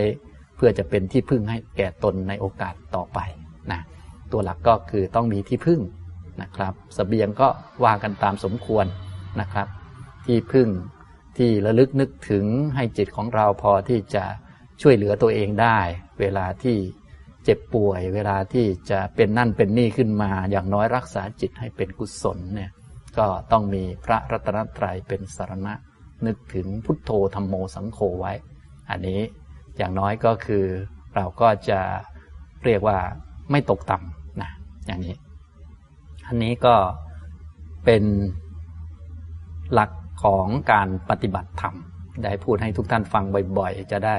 [0.56, 3.20] เพื่อจะเป็นที่พึ่งให้แก่ตนในโอกาสต่อไป
[3.72, 3.82] นะ
[4.32, 5.82] ตัวหลักก็คือต้องมีที่พึ่ง
[6.42, 7.48] นะครับสเสบียงก็
[7.84, 8.86] ว่ากันตามสมควร
[9.42, 9.68] นะครับ
[10.26, 10.68] ที่พึ่ง
[11.38, 12.46] ที่ระลึกนึกถึง
[12.76, 14.24] ให้จิตของเราพอที่จะ
[14.82, 15.80] ช่วยเหลือตัวเองได้
[16.20, 16.78] เวลาที่
[17.44, 22.72] เจ็บป่วย เวลาที่จะเป็นนั่นเป็นนี่ขึ้นมา อย่างน้อยรักษาจิตให้เป็นกุศลเนี่ย
[23.18, 25.74] ก็ต้องมีพระรัตนตรัยเป็นสารณะ
[26.26, 28.34] นึกถึงพุทโธธรรมโมสังโฆไว้
[28.90, 29.20] อันนี้
[29.78, 30.66] อย่างน้อยก็คือ
[31.16, 31.80] เราก็จะ
[32.66, 32.98] เรียกว่า
[33.52, 34.52] ไม่ตกต่ำนะ
[34.86, 35.16] อย่างนี้
[36.28, 36.76] อันนี้ก็
[37.86, 38.04] เป็น
[39.74, 39.92] หลัก
[40.24, 41.76] ของการปฏิบัติธรรม
[42.24, 43.24] ได้พูดให้ทุกท่านฟัง
[43.58, 44.18] บ่อยๆ จะได้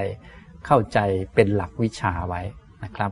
[0.66, 0.98] เข้าใจ
[1.34, 2.42] เป็นหลักวิชาไว้
[2.84, 3.10] นะครับ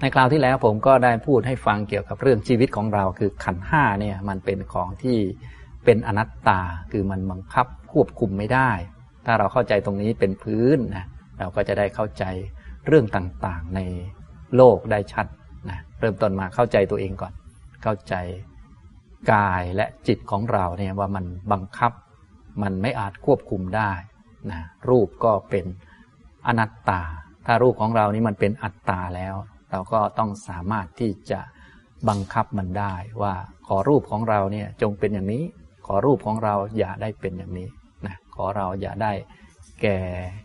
[0.00, 5.18] ในคราวที่แล้วผมก็ได้พูดให้ฟังเกี่ยวกับเรื่องชีวิตของเราคือขันห้าเนี่ยมันเป็นของที่
[5.84, 6.60] เป็นอนัตตา
[6.92, 8.70] คือมันบังคับควบคุมไม่ได้
[9.26, 11.06] ถ้าเราเข้าใจตรงนี้เป็นพื้นนะ
[11.38, 12.24] เราก็จะได้เข้าใจ
[12.86, 13.80] เรื่องต่างๆใน
[14.56, 15.26] โลกได้ชัด
[15.70, 17.32] นะเริ่มต้นมาเข้าใจตัวเองก่อน
[17.82, 18.14] เข้าใจ
[19.32, 21.92] กายและจิตของเราเนี่ยว่ามันบังคับ
[22.62, 23.92] มันไม่อาจควบคุมได้
[24.50, 25.66] นะรูปก็เป็น
[26.46, 27.02] อนัตตา
[27.52, 29.34] ถ้ารูปของเรานี้มันเป็นอัตตาแล้ว
[29.70, 31.40] เราก็ต้องสามารถที่จะ
[32.08, 33.34] บังคับมันได้ว่า
[33.66, 35.42] ขอรูปของเราเนี่ยจงเป็นอย่างนี้
[35.86, 37.68] ขอรูปของเราอย่าได้เป็นอย่างนี้
[38.06, 39.12] นะขอเราอย่าได้
[39.82, 39.98] แก่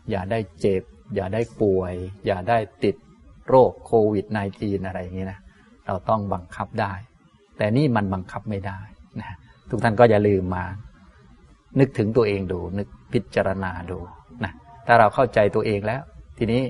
[0.09, 0.83] อย่าได้เจ็บ
[1.15, 1.93] อย่าได้ป่วย
[2.25, 2.95] อย่าได้ติด
[3.47, 4.25] โรคโควิด
[4.57, 5.39] -19 อะไรอย่างนี้นะ
[5.87, 6.93] เราต้องบังคับได้
[7.57, 8.79] แต่นี่มันบังคับไม่ได้
[9.19, 9.35] นะ
[9.69, 10.65] ทุกท่านก็อย่าลืมมา
[11.79, 13.99] นึกถึงตัวเองดู นึกพิจารณาดู
[14.43, 14.51] นะ
[14.87, 16.01] ถ้าเราเข้าใจตัวเองแล้ว
[16.39, 16.63] ทีนี้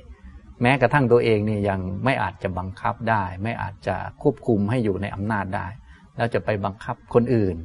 [0.62, 5.68] แม้กระทั่งตัวเองนี่ยังไม่อาจจะบังคับได้ ไม่อาจจะควบคุมให้อยู่ในอำนาจได้
[6.16, 7.56] แล้วจะไปบังคับคนอื่น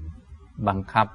[0.69, 1.07] บังคับ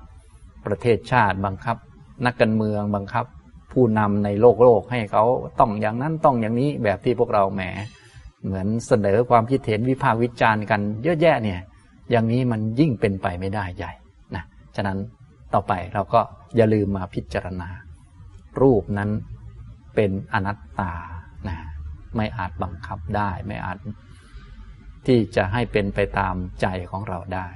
[0.65, 1.77] ประเทศชาติ บังคับ
[2.25, 3.25] นักการเมืองบังคับ
[3.71, 5.23] ผู้นำในโลกโลกให้เขา
[5.59, 7.61] ต้องอย่างนั้นต้องอย่างนี้แบบที่พวกเราแหม
[8.45, 11.59] เหมือนเสนอความคิดเห็นวิพากษ์วิจารณ์กันเยอะแยะเนี่ย
[12.11, 13.91] อย่างนี้มันยิ่งเป็นไปไม่ได้ใหญ่
[14.35, 14.43] นะ
[14.75, 14.97] ฉะนั้น
[15.53, 16.19] ต่อไปเราก็
[16.55, 17.69] อย่าลืมมาพิจารณา
[18.61, 19.09] รูปนั้น
[19.95, 20.91] เป็นอนัตตา
[21.47, 21.58] นะ
[22.15, 23.77] ไม่อาจบังคับได้ ไม่อาจ
[25.05, 27.47] ที่จะให้เป็นไปตามใจของเราได้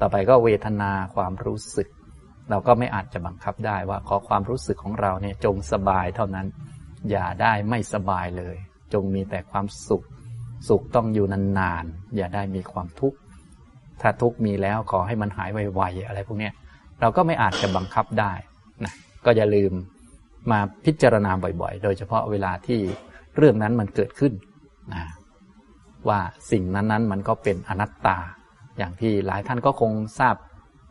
[0.00, 1.88] ต่อไปก็เวทนาความรู้สึก
[2.50, 6.46] เราก็ไม่อาจจะบังคับได้ว่าขอความรู้สึกของเราเนี่ยจงสบายเท่านั้น
[7.10, 8.56] อย่าได้ไม่สบายเลย
[8.92, 10.04] จงมีแต่ความสุข
[10.68, 13.18] สุขต้องอยู่นานๆ อย่าได้มีความทุกข์
[14.00, 16.50] ถ้าทุกข์มีแล้วขอให้มันหายไวๆอะไรพวกนี้
[17.00, 18.32] เราก็ไม่อาจจะบังคับได้
[18.84, 18.92] นะ
[19.24, 19.72] ก็อย่าลืม
[20.50, 22.80] มาพิจารณาบ่อยๆ โดยเฉพาะเวลาที่
[23.36, 24.32] เรื่องนั้นมันเกิดขึ้น
[24.94, 25.04] นะ
[26.08, 26.20] ว่า
[26.50, 28.18] สิ่งนั้นๆ มันก็เป็นอนัตตา
[28.78, 30.36] อย่างที่หลายท่านก็คงทราบ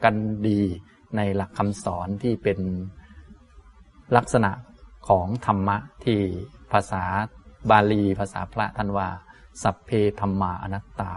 [0.04, 0.16] กัน
[0.48, 0.62] ดี
[1.16, 2.60] ในหลักคำสอนที่เป็น
[4.16, 4.52] ลักษณะ
[5.08, 6.20] ของธรรมะที่
[6.72, 7.04] ภาษา
[7.70, 9.08] บาลี ภาษาพระท่านว่า
[9.64, 11.12] สัพเพธรรมาอนัตตา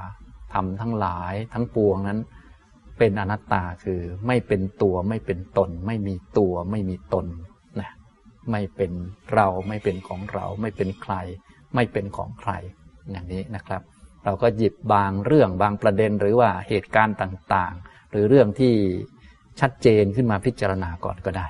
[0.54, 2.20] ธรรมทั้งหลายทั้งปวงนั้น
[2.98, 7.26] เป็นอนัตตาคือไม่เป็นตัวไม่เป็นตน ไม่มีตัวไม่มีตน
[8.50, 8.92] ไม่เป็น
[9.34, 11.14] เราไม่เป็นของเรา ไม่เป็นใคร
[11.74, 12.52] ไม่เป็นของใคร
[13.10, 13.82] อย่างนี้นะครับ
[14.24, 18.74] เราก็หยิบบางเรื่องบางประเด็นหรือว่าเหตุการณ์ต่างๆ หรือเรื่องที่
[19.60, 21.46] ชัดเจนขึ้นมาพิจารณาก่อนก็ได้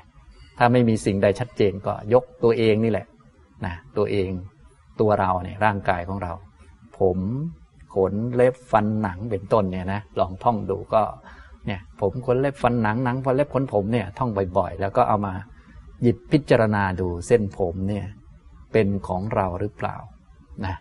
[0.58, 3.06] ถ้าไม่มีสิ่งใดชัดเจนก็ยกตัวเองนี่แหละ
[3.66, 4.30] นะตัวเอง
[5.00, 6.32] ตัวเราเนี่ยร่างกายของเรา
[6.98, 7.18] ผม
[7.94, 11.02] ขนเล็บฟันหนังเป็นต้นเนี่ยนะลองท่องดูก็
[11.66, 15.34] เนี่ยผมขนเล็บฟันหนังหนังฟันเล็บขนผมเนี่ยท่องบ่อยๆ แล้วก็เอามา
[16.02, 18.06] หยิบพิจารณาดูเส้นผมเนี่ย
[18.72, 19.96] เป็นของเราหรือเปล่า
[20.64, 20.74] นะ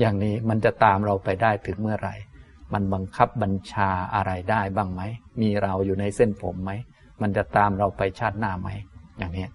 [0.00, 2.14] อย่างนี้มันจะตามเราไปได้ถึงเมื่อไหร่
[2.72, 5.02] มันบังคับบัญชาอะไรได้บ้างไหม
[5.40, 6.70] มีเราอยู่ในเส้นผมไหม
[7.22, 8.68] มันจะตามเราไปชาติหน้าไหม
[9.18, 9.46] อย่างนี้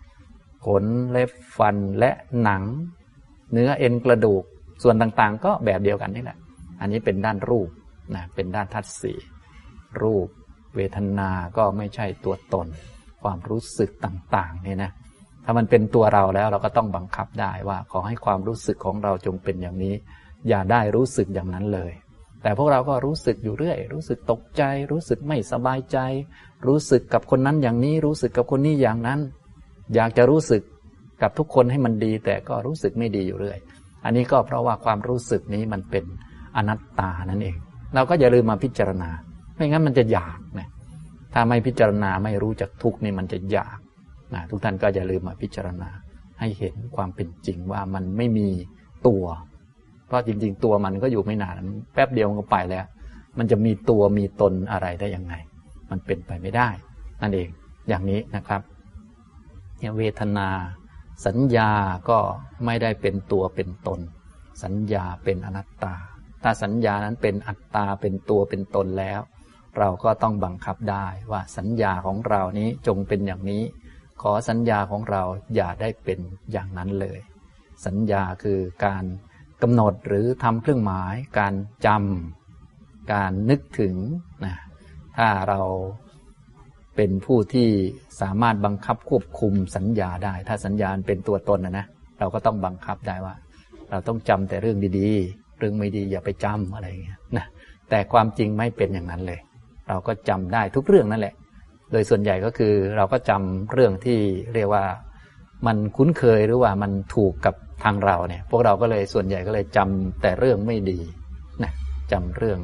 [0.65, 2.11] ขนเล็บฟันและ
[2.43, 2.63] หนัง
[3.51, 4.43] เนื้อเอ็นกระดูก
[4.83, 6.37] ส่วนต่างๆ ก็แบบเดียวกันนี่แหละ
[6.81, 7.69] อันนี้เป็นด้านรูป
[8.15, 9.13] นะเป็นด้านทัศสี
[10.01, 10.27] รูป
[10.75, 12.67] เวทนา ก็ไม่ใช่ตัวตน
[13.23, 14.91] ความรู้สึกต่างๆเนี่ยนะ
[15.45, 19.95] ถ้ามันเป็นตัวเราแล้วเราก็ต้องบังคับได้ว่า ขอให้ความรู้สึกของเราจงเป็นอย่างนี้
[20.49, 21.91] อย่าได้รู้สึกอย่างนั้นเลย
[22.41, 25.97] แต่พวกเราก็รู้สึกอยู่เรื่อย รู้สึกตกใจ รู้สึกไม่สบายใจ
[26.67, 29.19] รู้สึกกับคนนั้นอย่างนี้ รู้สึกกับคนนี้อย่างนั้น
[29.95, 30.61] อยากจะรู้สึก
[31.21, 33.57] กับทุกคนให้มันดี แต่ก็รู้สึกไม่ดีอยู่เรื่อย
[34.05, 36.05] อันนี้ก็เพราะว่าความรู้สึกนี้มันเป็น
[36.55, 37.57] อนัตตานั่นเอง
[37.95, 39.09] เราก็อย่าลืมมาพิจารณา
[39.55, 40.69] ไม่งั้นมันจะอยากนะ
[41.33, 43.77] ถ้าไม่พิจารณาไม่รู้จักทุกนี่มันจะอยาก
[44.35, 45.89] นะทุกท่านก็อย่าลืมมาพิจารณา
[46.39, 48.49] ให้เห็นความเป็นจริงว่ามันไม่มี
[49.07, 49.25] ตัว
[50.07, 51.61] เพราะจริง ๆ ตัวมันก็อยู่ไม่นาน
[51.93, 52.85] แป๊บเดียวมันก็ไปแล้ว
[53.37, 55.33] มันจะมีตัวมีตนอะไรได้ยังไง
[55.91, 56.69] มันเป็นไปไม่ได้
[57.21, 57.49] นั่นเอง
[57.89, 58.61] อย่างนี้นะครับ
[59.77, 60.47] เนี่ยเวทนา
[61.25, 61.71] สัญญา
[62.09, 62.17] ก็
[62.65, 63.99] ไม่ได้เป็นตัวเป็นตน
[64.63, 65.93] สัญญาเป็นอนัตตา
[66.43, 69.21] ถ้าสัญญานั้นเป็นอัตตาเป็นตัวเป็นตนแล้ว
[69.79, 73.63] เราก็ต้องบังคับได้ว่าสัญญาของเรานี้จงเป็นอย่างนี้
[74.21, 75.23] ขอสัญญาของเรา
[75.55, 76.19] อย่าได้เป็น
[76.51, 77.19] อย่างนั้นเลย
[77.85, 79.03] สัญญาคือการ
[79.61, 81.53] กำหนดหรือทำเครื่องหมาย การ
[81.85, 83.95] จำการนึกถึง
[84.45, 84.55] นะ
[85.17, 85.61] ถ้าเรา
[86.95, 87.69] เป็นผู้ที่
[88.21, 91.85] สามารถบังคับควบคุมสัญญาได้ ถ้าสัญญาเป็นตัวตนนะนะ
[92.19, 93.35] เราก็ต้องบังคับได้ว่า
[93.89, 97.45] เราต้องจำแต่เรื่องดีๆ เรื่องไม่ดีอย่าไปจำอะไรอย่างเงี้ยนะ
[97.89, 99.39] แต่ความจริงไม่เป็นอย่างนั้นเลย
[99.89, 101.33] เราก็จำได้ทุกเรื่องนั่นแหละ
[101.93, 104.19] โดยส่วนใหญ่ก็คือเราก็จำเรื่องที่
[104.53, 104.85] เรียกว่า
[105.67, 110.99] มันคุ้นเคยหรือว่ามันถูกกับทางเราเนี่ย พวกเราก็เลยส่วนใหญ่ก็เลยจำแต่เรื่องไม่ดี
[111.63, 111.71] นะ
[112.11, 112.59] จำเรื่อง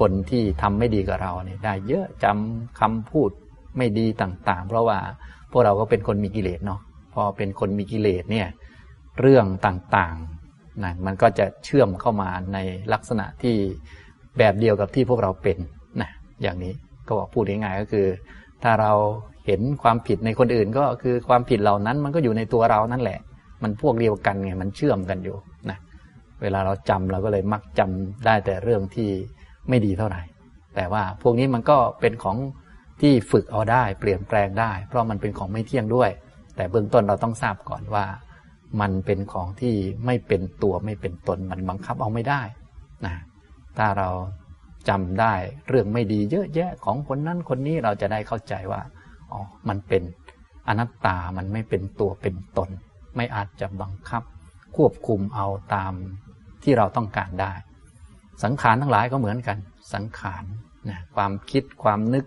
[0.00, 3.30] คนที่ทำไม่ดีกับเราเนี่ยได้เยอะจำคำพูด
[3.76, 4.98] ไม่ดีต่าง ๆ เพราะว่า
[5.50, 6.80] พวกเราก็เป็นคนมีกิเลสเนาะ
[7.14, 8.48] พอเป็นคนมีกิเลสเนี่ย
[9.20, 12.58] เรื่องต่างๆนะมันก็จะเชื่อมเข้ามาใน
[12.92, 13.56] ลักษณะที่
[14.38, 15.58] แบบเดียวกับที่พวกเราเป็น
[16.00, 16.10] นะ
[16.42, 16.72] อย่างนี้
[17.08, 18.06] ก็บอกพูดง่ายๆก็คือ
[18.62, 18.92] ถ้าเรา
[19.46, 23.18] เห็นความผิดในคนอื่น ก็คือความผิดเหล่านั้นมันก็อยู่ในตัวเรานั่นแหละ
[23.62, 25.36] มันพวกเดียวกันไงมันเชื่อมกันอยู่
[25.70, 25.78] นะ
[26.42, 29.10] เวลาเราจำเราก็เลยมักจำได้แต่เรื่องที่
[29.68, 30.22] ไม่ดีเท่าไหร่
[30.76, 32.36] แต่ว่าพวกนี้มันก็เป็นของ
[33.00, 36.10] ที่ฝึกเอาได้ เปลี่ยนแปลงได้ เพราะมันเป็นของไม่เที่ยงด้วย
[36.56, 38.04] แต่เบื้องต้นเราต้องทราบก่อนว่า
[38.80, 39.74] มันเป็นของที่
[40.06, 42.42] ไม่เป็นตัวไม่เป็นตนมันบังคับเอาไม่ได้
[43.06, 43.14] นะ
[43.78, 44.08] ถ้าเรา
[44.88, 45.34] จำได้
[45.68, 48.82] เรื่องไม่ดีเยอะแยะของคนนั้นคนนี้เราจะได้เข้าใจว่า
[49.32, 50.02] อ๋อมันเป็น
[50.68, 52.70] อนัตตามันไม่เป็นตัวเป็นตน
[53.16, 54.22] ไม่อาจจะบังคับ
[54.76, 55.92] ควบคุมเอาตาม
[56.62, 57.52] ที่เราต้องการได้
[58.44, 59.58] สังขารทั้งหลายก็เหมือนกัน
[59.94, 60.44] สังขาร
[60.88, 62.24] นะความคิดความนึก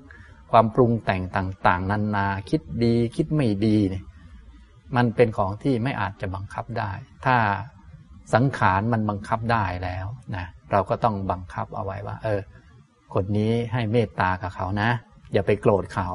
[0.51, 4.03] ความปรุงแต่งต่างๆ นานาคิดดีคิดไม่ดีเนี่ย
[4.95, 6.91] มันเป็นของที่ไม่อาจจะบังคับได้
[7.25, 7.35] ถ้า
[8.33, 12.41] สังขารมันบังคับได้แล้วนะ เราก็ต้องบังคับเอาไว้ว่า เออ
[13.13, 14.89] คนนี้ให้เมตตากับเขานะ
[15.33, 16.09] อย่าไปโกรธเขา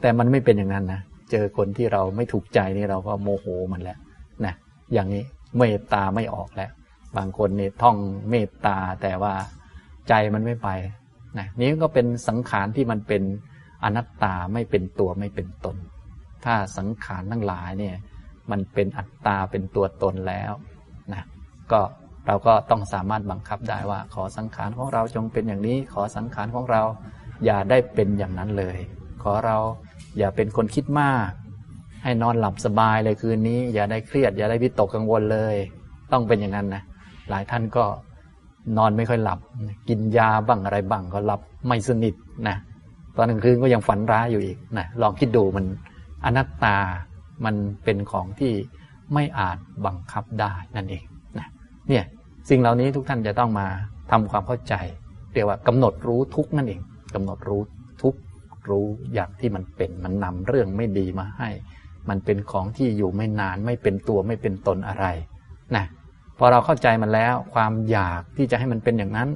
[0.00, 3.98] แต่มันไม่เป็นอย่างนั้นนะเจอคนที่เราไม่ถูกใจนี่เราก็โมโหมันแล้ว
[4.44, 4.54] นะ
[4.92, 5.22] อย่างนี้
[5.58, 6.70] เมตตาไม่ออกแล้ว
[7.16, 7.96] บางคนนี่ท่อง
[8.30, 9.34] เมตตาแต่ว่า
[10.08, 10.68] ใจมันไม่ไป
[11.38, 13.22] นะนี้ก็เป็นสังขารที่มันเป็น
[13.84, 15.76] อนัตตาไม่เป็นตัวไม่เป็นตน
[16.44, 17.96] ถ้าสังขารทั้งหลายเนี่ย
[18.50, 20.52] มันเป็นอัตตาเป็นตัวตนแล้ว
[21.12, 21.22] นะ
[21.72, 21.80] ก็
[22.26, 26.82] เราก็ต้องสามารถบังคับได้ว่า ขอสังขารของเราจงเป็นอย่างนี้ ขอสังขารของเรา
[27.44, 28.76] อย่าได้เป็นอย่างนั้นเลย
[29.22, 29.56] ขอเรา
[30.18, 31.28] อย่าเป็นคนคิดมาก
[32.02, 35.56] ให้นอนหลับสบายเลยคืนนี้ อย่าได้เครียด อย่าได้วิตกกังวลเลย
[36.12, 36.82] ต้องเป็นอย่างนั้นนะ
[37.30, 37.84] หลายท่านก็
[38.78, 39.38] นอนไม่ค่อยหลับ
[39.88, 42.14] กินยาบ้างอะไรบ้างก็หลับไม่สนิท
[42.48, 42.56] นะ
[43.16, 45.64] ตอนกลางคืนก็ยังฝันร้ายอยู่อีกนะลองคิดดูมัน
[46.24, 46.76] อนัตตา
[47.44, 47.54] มัน
[47.84, 48.52] เป็นของที่
[49.14, 51.04] ไม่อาจบังคับได้นั่นเอง
[51.88, 52.04] เนี่ย
[52.50, 53.66] สิ่งเหล่านี้ทุกท่านจะต้องมา
[54.10, 54.74] ทำความเข้าใจ
[55.32, 56.80] เรียกว่ากำหนดรู้ทุกนั่นเอง
[57.14, 57.62] กำหนดรู้
[58.02, 58.14] ทุก
[58.70, 61.50] รู้อย่างที่มันเป็นมันนำเรื่องไม่ดีมาให้
[62.08, 65.06] มันเป็นของที่อยู่ไม่นานไม่เป็นตัวไม่เป็นตนอะไร
[65.76, 65.84] นะ
[66.38, 69.28] พอเราเข้าใจมันแล้ว ความอยากที่จะให้มันเป็นอย่างนั้น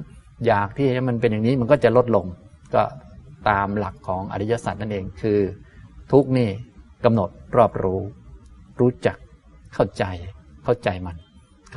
[0.47, 2.25] อยากที่ให้มันเป็นอย่างนี้มันก็จะลดลง
[2.75, 2.83] ก็
[3.49, 5.39] ตามหลักของอริยสัจนั่นเองคือ
[6.11, 6.49] ทุกนี่
[7.05, 8.01] กำหนดรอบรู้
[8.79, 9.17] รู้จัก
[9.73, 10.03] เข้าใจ
[10.63, 11.15] เข้าใจมัน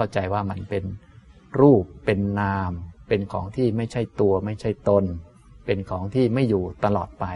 [0.00, 0.84] เข้าใจว่ามันเป็น
[1.60, 2.72] รูปเป็นนาม
[3.08, 5.04] เป็นของที่ไม่ใช่ตัวไม่ใช่ตน
[5.66, 7.26] เป็นของที่ไม่อยู่ตลอดไป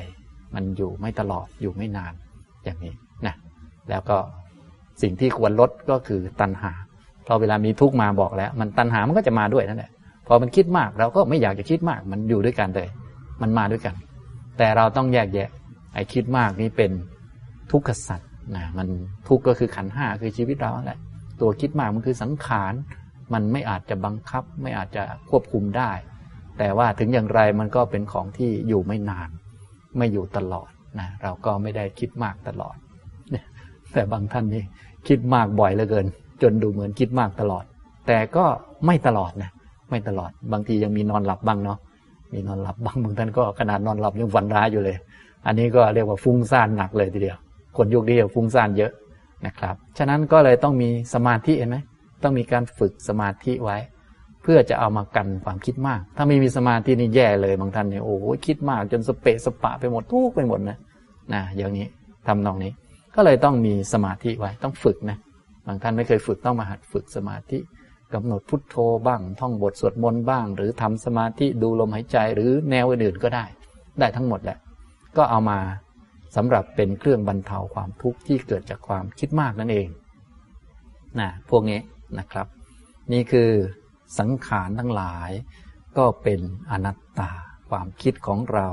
[0.55, 2.13] มันอยู่ไม่ตลอดอยู่ไม่นาน
[2.65, 2.95] อย่างนี้
[3.27, 3.35] นะ
[3.91, 4.17] แล้วก็
[5.03, 6.73] สิ่งที่ควรลดก็คือตัณหา
[7.27, 9.91] พอเวลามีทุกข์มาบอกแล้ว มันตัณหามันก็จะมาด้วยนั่นแหละ
[10.27, 12.89] พอมันคิดมากเราก็ไม่อยากจะคิดมาก มันอยู่ด้วยกันเลย
[13.43, 13.95] มันมาด้วยกัน
[14.59, 15.49] แต่เราต้องแยกแยะ
[15.95, 16.91] ไอ้คิดมากนี่เป็น
[17.71, 18.87] ทุกขสัตว์นะมัน
[19.29, 20.99] ทุกข์ก็คือขันห้าคือชีวิตเราแหละ
[21.41, 22.75] ตัวคิดมากมันคือสังขาร
[23.33, 25.91] มันไม่อาจจะบังคับ ไม่อาจจะควบคุมได้
[26.59, 29.29] แต่ว่าถึงอย่างไรมันก็เป็นของที่อยู่ไม่นาน
[29.97, 32.77] ไม่อยู่ตลอดนะเราก็ไม่ได้คิดมากตลอด
[33.93, 34.65] แต่บางท่านนี่
[35.09, 36.07] คิดมากบ่อยเหลือเกิน
[36.43, 37.65] จนดูเหมือนคิดมากตลอด
[38.07, 38.45] แต่ก็
[38.87, 39.51] ไม่ตลอดนะ
[39.91, 41.79] ไม่ตลอด บางทียังมีนอนหลับบ้างเนาะ
[42.33, 44.97] มีนอนหลับบางบางท่านก็ขนาดนอนหลับยังฝันร้ายอยู่เลย
[45.47, 47.39] อันนี้ก็เรียกว่าฟุ้งซ่านหนักเลยทีเดียว
[47.77, 48.93] คนยุคนี้ฟุ้งซ่านเยอะ
[49.47, 51.79] นะครับ ฉะนั้นก็เลยต้องมีสมาธิเห็นไหม
[52.23, 53.79] ต้องมีการฝึกสมาธิไว้
[54.43, 60.79] เพื่อจะเอามากันความคิดมาก ถ้าไม่มีสมาธินี่แย่เลยบางท่านเนี่ยโอ้โหคิดมาก จนสเปะสปะไปหมดทุกไปหมดนะ
[61.33, 61.87] นะอย่างนี้
[62.27, 62.73] ทำนองนี้
[63.15, 65.19] ก็เลยต้องมีสมาธิไว้ต้องฝึกนะ
[65.67, 67.59] บางท่านไม่เคยฝึกต้องมาหัดฝึกสมาธิ
[68.15, 68.77] กำหนดพุทโธ
[69.07, 73.45] บ้าง ท่องบทสวดมนต์บ้าง หรือทำสมาธิดูลมหายใจหรือแนวอื่นๆก็ได้
[73.99, 74.59] ได้ทั้งหมดแหละ
[75.17, 75.59] ก็เอามา
[76.37, 79.89] สำหรับเป็นเครื่องบรรเทาความทุกข์ที่เกิดจากความคิดมากนั่นเอง
[81.21, 81.81] นะพวกนี้
[82.19, 82.47] นะครับ
[83.13, 83.51] นี่คือ
[84.19, 85.31] สังขารทั้งหลาย
[85.99, 87.31] ก็เป็นอนัตตา
[87.71, 88.69] ความคิดของเรา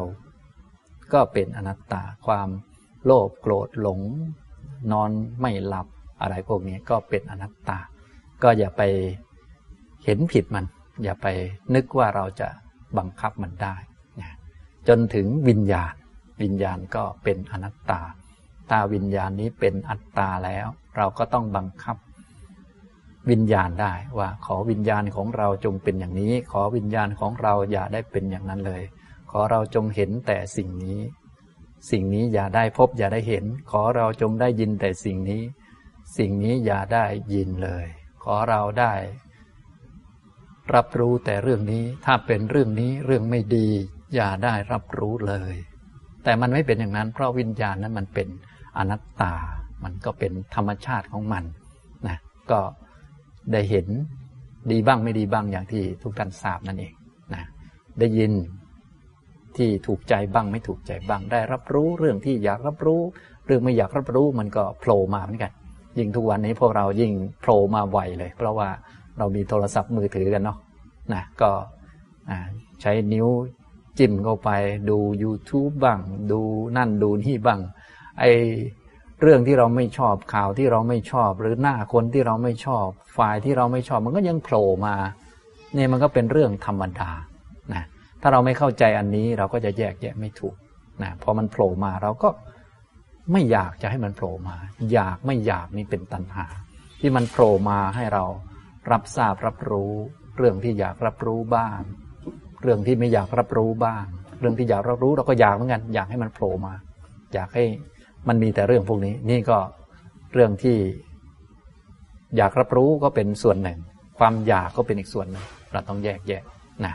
[1.14, 2.50] ก็เป็นอนัตตา ความ
[3.06, 4.00] โลภโกรธหลง
[4.92, 5.88] นอนไม่หลับ
[6.22, 7.78] อะไรพวกนี้ก็เป็นอนัตตา
[8.44, 8.82] ก็อย่าไป
[10.06, 10.66] เห็นผิดมัน
[11.04, 11.28] อย่าไป
[11.76, 12.48] นึกว่าเราจะ
[12.98, 13.76] บังคับมันได้
[14.88, 15.94] จนถึงวิญญาณ
[16.42, 18.02] วิญญาณก็เป็นอนัตตา
[18.70, 21.98] ถ้าวิญญาณนี้เป็นอัตตาแล้ว เราก็ต้องบังคับ
[23.30, 28.84] วิญญาณได้ว่าขอวิญญาณของเราจงเป็นอย่างนี้ ขอวิญญาณของเราอย่าได้เป็นอย่างนั้นเลย
[29.32, 31.00] ขอเราจงเห็นแต่สิ่งนี้
[31.92, 35.42] สิ่งนี้อย่าได้พบอย่าได้เห็น ขอเราจงได้ยินแต่สิ่งนี้
[36.18, 37.86] สิ่งนี้อย่าได้ยินเลย
[38.24, 38.94] ขอเราได้
[40.74, 43.68] รับรู้แต่เรื่องนี้ ถ้าเป็นเรื่องนี้เรื่องไม่ดี
[44.16, 45.56] อย่าได้รับรู้เลย
[46.24, 48.28] แต่มันไม่เป็นอย่างนั้น เพราะวิญญาณนั้นมันเป็น
[48.78, 49.34] อนัตตา
[49.84, 51.44] มันก็เป็นธรรมชาติของมัน
[52.08, 52.18] นะ
[52.52, 52.60] ก็
[53.52, 53.88] ได้เห็น
[54.72, 56.94] ดีบ้างไม่ดีบ้างอย่างที่ทุกท่านทราบนั่นเอง
[57.34, 57.44] นะ
[58.00, 58.32] ได้ยิน
[59.58, 63.02] ที่ถูกใจบ้างไม่ถูกใจบ้าง ได้รับรู้เรื่องที่อยากรับรู้
[63.46, 65.52] เรื่องไม่อยากรับรู้มันก็โผล่มาเหมือนกัน
[65.98, 68.70] ยิ่งทุกวันนี้พวกเรายิ่งโผล่มาไวเลย เพราะว่า
[69.18, 70.58] เรามีโทรศัพท์มือถือกันเนาะ
[71.14, 71.52] นะก็
[72.82, 73.28] ใช้นิ้ว
[74.00, 74.50] จิ้มเข้าไป
[74.90, 76.00] ดู YouTube บ้าง
[76.32, 76.42] ดู
[76.78, 77.60] นั่นดูนี่บ้าง
[78.20, 78.24] ไอ
[79.22, 84.96] เรื่องที่เราไม่ชอบข่าวที่เราไม่ชอบ หรือหน้าคนที่เราไม่ชอบฝ่ายที่เราไม่ชอบ มันก็ยังโผล่มา
[85.74, 87.12] เนี่ยมันก็เป็นเรื่องธรรมดา
[87.74, 87.84] นะ
[88.22, 90.56] ถ้าเราไม่เข้าใจอันนี้เราก็จะแยกแยะไม่ถูก
[91.02, 92.30] นะพอมันโผล่มาเราก็
[93.32, 94.58] ไม่อยากจะให้มันโผล่มา
[94.94, 96.46] อยากไม่อยากนี่เป็นตัณหา
[97.00, 98.26] ที่มันโผล่มาให้เรา
[98.92, 99.94] รับทราบรับรู้
[100.38, 101.80] เรื่องที่อยากรับรู้บ้าง
[102.62, 104.04] เรื่องที่ไม่อยากรับรู้บ้าง
[104.40, 106.74] เรื่องที่อยากรับรู้เราก็อยากเหมือนกัน อยากให้มันโผล่มา
[107.34, 107.64] อยากให้
[108.28, 109.58] มันมีแต่เรื่องพวกนี้ นี่ก็
[110.34, 110.78] เรื่องที่
[112.38, 113.80] อยากรับรู้ก็เป็นส่วนหนึ่ง
[114.20, 116.44] ความอยากก็เป็นอีกส่วนหนึ่ง เราต้องแยกแยะ
[116.86, 116.94] นะ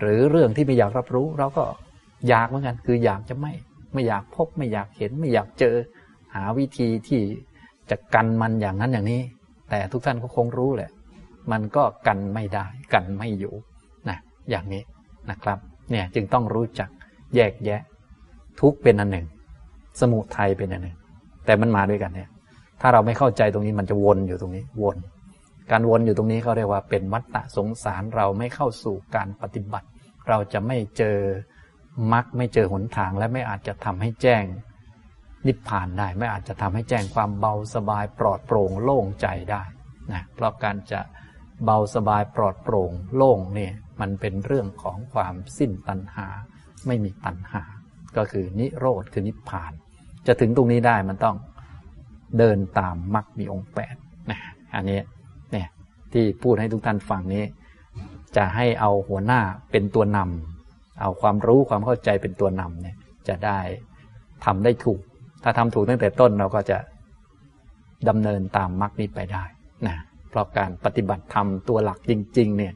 [0.00, 1.64] หรือเรื่องที่ไม่อยากรับรู้ เราก็
[2.28, 3.52] อยากเหมือนกัน คืออยากจะไม่
[3.92, 5.74] ไม่อยากพบ ไม่อยากเห็น ไม่อยากเจอ
[6.34, 7.22] หาวิธีที่
[7.90, 9.22] จะกันมันอย่างนั้นอย่างนี้
[9.70, 10.90] แต่ทุกท่านก็คงรู้แหละ
[11.52, 13.54] มันก็กันไม่ได้ กันไม่อยู่
[14.50, 14.82] อย่างนี้
[15.30, 15.58] นะครับ
[15.90, 16.88] เนี่ยจึงต้องรู้จัก
[17.34, 17.80] แยกแยะ
[18.60, 19.26] ทุกเป็นอันหนึ่ง
[20.00, 20.96] สมุทัยเป็นอันหนึ่ง
[21.46, 22.28] แต่มันมาด้วยกันเนี่ย
[22.80, 24.96] ถ้าเราไม่เข้าใจตรงนี้มันจะวนอยู่ตรงนี้วน
[25.70, 29.88] การวนอยู่ตรงนี้เขาเรียกว่าเป็นวัฏฏะสงสารเราไม่เข้าสู่การปฏิบัติ
[30.28, 31.18] เราจะไม่เจอ
[32.12, 34.44] มรรคไม่เจอหนทางและไม่อาจจะทำให้แจ้ง
[35.46, 39.62] นิพพานได้ ไม่อาจจะทำให้แจ้งความเบาสบายปลอดโปร่งโล่งใจได้
[40.12, 41.00] นะเพราะการจะ
[41.64, 46.26] เบาสบายปลอดโปร่งโล่งเนี่ย มันเป็นเรื่องของความสิ้นตัณหา
[46.86, 47.62] ไม่มีตัณหา
[48.16, 49.72] ก็คือนิโรธคือนิพพาน
[50.26, 51.36] จะถึงตรงนี้ได้มันต้อง
[52.38, 53.94] เดินตามมรรคมีองค์แปด
[54.30, 54.38] นะ
[54.74, 55.00] อันนี้
[55.52, 55.68] เนี่ย
[56.12, 57.44] ที่พูดให้ทุกท่านฟังนี้
[58.36, 62.96] จะให้เอาหัวหน้าเป็นตัวนำเอาความรู้ความเข้าใจเป็นตัวนำเนี่ย
[63.28, 63.58] จะได้
[64.44, 65.00] ทำได้ถูก
[65.42, 66.78] ถ้าทำถูกตั้งแต่ต้นเราก็จะ
[68.08, 69.44] ดำเนินตามมรรคนี้ไปได้
[69.86, 69.96] นะ
[70.30, 72.72] เพราะการปฏิบัติธรรมตัวหลักจริง ๆ เนี่ย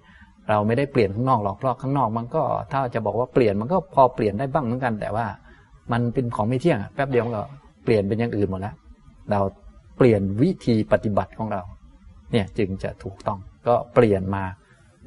[0.51, 5.27] เราไม่ได้เปลี่ยนข้างนอกหรอกเพราะข้างนอกมันก็ถ้าจะบอกว่าเปลี่ยนมันก็พอเปลี่ยนได้บ้างเหมือนกัน แต่ว่า
[5.93, 7.43] มันเป็นของไม่เที่ยงแป๊บเดียวก็
[7.85, 8.75] เปลี่ยนเป็นอย่างอื่นหมดแล้ว
[9.31, 9.41] เรา
[9.97, 11.63] เปลี่ยนวิธีปฏิบัติของเรา
[12.33, 14.45] เนี่ยจึงจะถูกต้องก็เปลี่ยนมา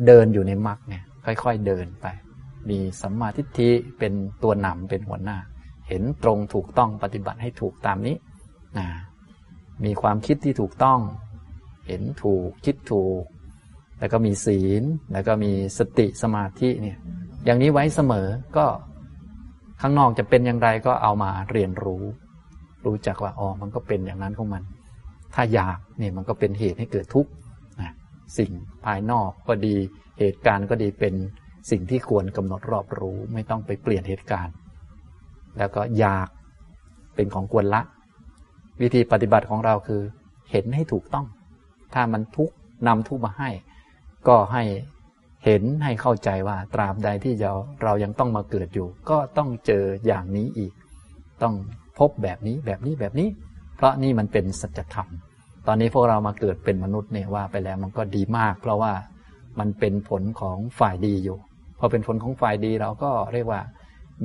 [0.06, 2.06] เดินอยู่ในมรรคเนี่ย ค่อยๆเดินไป
[2.70, 5.38] มีสัมมาทิฏฐิเป็นตัวนำเป็นหัวหน้า
[5.88, 8.16] เห็นตรงถูกต้องปฏิบัติให้ถูกตามนี้
[8.78, 8.88] นะ
[9.86, 11.00] มีความคิดที่ถูกต้อง
[11.88, 13.22] เห็นถูกคิดถูก
[14.00, 14.84] แล้วก็มีศีล
[15.14, 16.98] แล้วก็มีสติสมาธิเนี่ย
[17.46, 18.66] อย่างนี้ไว้เสมอก็
[19.82, 22.04] ข้างนอกจะเป็นอย่างไรก็เอามาเรียนรู้
[22.86, 24.64] รู้จักว่าอ๋อมันก็เป็นอย่างนั้นของมัน
[25.34, 27.32] ถ้าอยากเนี่ยมันก็เป็นเหตุให้เกิดทุกข์
[27.82, 27.92] นะ
[28.38, 28.52] สิ่ง
[28.86, 29.76] ภายนอกก็ดี
[30.20, 31.14] เหตุการณ์ก็ดีเป็น
[31.72, 34.56] สิ่งที่ควรกำหนดรอบรู้ ไม่ต้องไปเปลี่ยนเหตุการณ์
[35.58, 36.28] แล้วก็อยาก
[37.16, 37.82] เป็นของควรละ
[38.82, 40.02] วิธีปฏิบัติของเราคือ
[40.52, 41.26] เห็นให้ถูกต้อง
[41.94, 42.56] ถ้ามันทุกข์
[42.88, 43.50] นำทุกข์มาให้
[44.28, 44.64] ก็ให้
[45.46, 47.54] เห็นให้เข้าใจว่าตราบใดที่เรา
[47.84, 50.74] เรายังต้องมาเกิดอยู่ ก็ต้องเจออย่างนี้อีก
[51.44, 51.56] ต้อง
[52.00, 53.30] พบแบบนี้แบบนี้แบบนี้
[53.78, 55.08] เพราะนี่มันเป็นสัจธรรม
[55.68, 58.94] ตอนนี้พวกเรามาเกิดเป็นมนุษย์เนี่ยว่าไปแล้วมันก็ดีมาก เพราะว่า
[59.60, 61.38] มันเป็นผลของฝ่ายดีอยู่
[61.80, 63.62] พอเป็นผลของฝ่ายดีเราก็เรียกว่า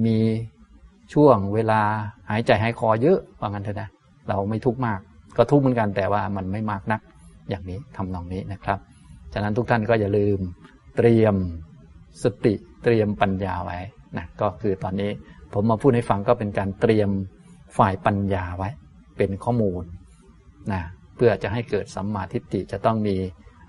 [0.06, 0.18] มี
[1.14, 1.80] ช่วงเวลา
[2.30, 3.88] หายใจหายคอเยอะว่างั้นเถอะนะ
[4.28, 5.00] เราไม่ทุกข์มาก
[5.36, 7.00] ก็ทุกข์เหมือนกันแต่ว่ามันไม่มากนัก
[7.50, 8.78] อย่างนี้ทำนองนี้นะครับ
[9.34, 10.38] ฉะนั้นทุกท่านก็อย่าลืม
[10.96, 11.34] เตรียม
[12.22, 13.78] สติเตรียมปัญญาไว้
[14.16, 15.10] นะก็คือตอนนี้
[15.52, 17.10] ผมมาพูดให้ฟังก็เป็นการเตรียม
[17.78, 18.70] ฝ่ายปัญญาไว้
[19.18, 19.84] เป็นข้อมูล
[20.72, 20.82] นะ
[21.16, 23.16] เพื่อจะให้เกิดสัมมาทิฏฐิจะต้องมี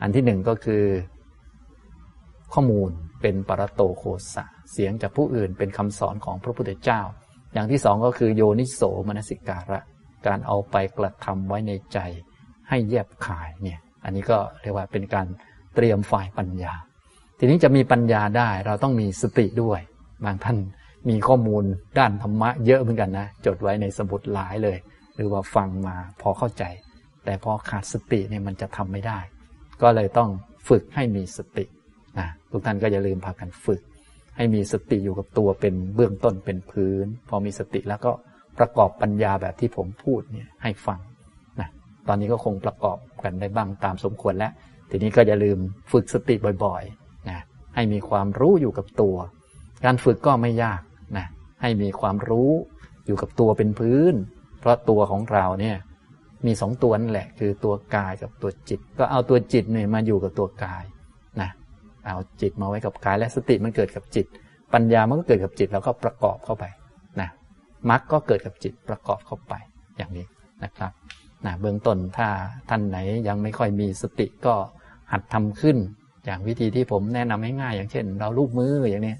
[0.01, 0.84] อันที่หนึ่งก็คือ
[2.54, 7.01] ข้อมูลเป็นปรโตโคสะเสียงจากผู้อื่นเป็นคำสอนของพระพุทธเจ้า
[7.54, 9.80] อย่างที่สองก็คือโยนิโสมนสิการะ
[10.28, 11.99] การเอาไปกระทำไว้ในใจ
[12.69, 15.28] ให้แยบขายเนี่ย อันนี้ก็เรียกว่าเป็นการ
[15.75, 16.73] เตรียมฝ่ายปัญญา
[17.39, 19.79] ทีนี้จะมีปัญญาได้เราต้องมีสติด้วย
[20.25, 20.57] บางท่าน
[21.09, 21.63] มีข้อมูล
[21.99, 24.77] ด้านธรรมะเยอะเหมือนกันนะ จดไว้ในสมุดหลายเลย
[25.15, 26.63] หรือว่าฟังมาพอเข้าใจ
[27.25, 29.19] แต่พอขาดสติเนี่ยมันจะทำไม่ได้
[29.81, 30.29] ก็เลยต้อง
[30.69, 31.65] ฝึกให้มีสติ
[32.19, 33.81] นะทุกท่านก็อย่าลืมพากันฝึก
[34.38, 38.11] ให้มีสติอยู่กับตัวเป็นเบื้องต้นเป็นพื้น พอมีสติแล้วก็
[38.59, 40.99] ประกอบปัญญาแบบที่ผมพูดเนี่ยให้ฟัง
[41.59, 41.69] นะ
[42.07, 44.51] ตอนนี้ก็คงประกอบกันได้บ้างตามสมควรแล้ว
[44.89, 45.57] ทีนี้ก็อย่าลืม
[45.91, 47.39] ฝึกสติบ่อยๆนะ
[47.75, 49.15] ให้มีความรู้อยู่กับตัว
[49.85, 50.81] การฝึกก็ไม่ยาก
[51.17, 51.25] นะ
[51.61, 52.51] ให้มีความรู้
[53.05, 54.13] อยู่กับตัวเป็นพื้น
[54.59, 55.77] เพราะตัวของเราเนี่ย
[56.45, 60.83] มีสองตัวนั่นแหละ คือตัวกายกับตัวจิต ก็เอาตัวจิตเนี่ยมาอยู่กับตัวกาย
[61.41, 61.49] นะ
[62.05, 64.25] เอาจิตมาไว้กับกายและสติมันเกิดกับจิต
[64.73, 66.65] ปัญญามันก็เกิดกับจิตแล้วก็ประกอบเข้าไป
[67.21, 67.29] นะ
[67.89, 69.53] มรรคก็เกิดกับจิตประกอบเข้าไป
[69.97, 70.25] อย่างนี้
[70.63, 70.91] นะครับ
[71.45, 72.27] นะเบื้องต้นถ้า
[72.69, 74.55] ท่านไหนยังไม่ค่อยมีสติก็
[75.12, 75.77] หัดทำขึ้น
[76.25, 79.15] อย่างวิธีที่ผมแนะนำง่ายๆอย่างเช่น เราลูบมืออย่างนี้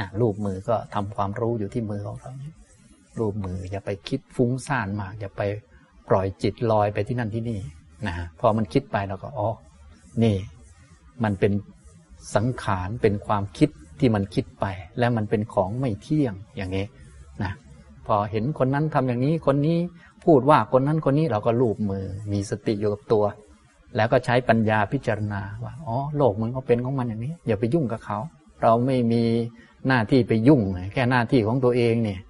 [0.00, 2.30] นะรูปมือก็ทำความรู้อยู่ที่มือของเรา
[3.18, 5.42] รูปมืออย่าไปคิดฟุ้งซ่านมาก อย่าไป
[6.08, 7.60] ปล่อยจิตลอยไปที่นั่นที่นี่
[8.06, 9.48] นะพอมันคิดไปเราก็อ๋อ
[10.22, 10.36] นี่
[11.24, 11.52] มันเป็น
[12.34, 14.66] สังขารเป็นความคิดที่มันคิดไป
[14.98, 16.86] และมันเป็นของไม่เที่ยงอย่างนี้
[17.42, 17.52] นะ
[18.06, 19.78] พอเห็นคนนั้นทำอย่างนี้คนนี้
[20.28, 23.24] พูดว่าคนนั้นคนนี้เราก็ลูบมือ มีสติอยู่กับตัว
[23.96, 28.18] แล้วก็ใช้ปัญญาพิจารณาว่าอ๋อโลกมันก็เป็นของมันอย่างนี้ อย่าไปยุ่งกับเขา
[28.62, 29.22] เราไม่มี
[29.86, 30.60] หน้าที่ไปยุ่ง
[30.92, 32.20] แค่หน้าที่ของตัวเองเนี่ย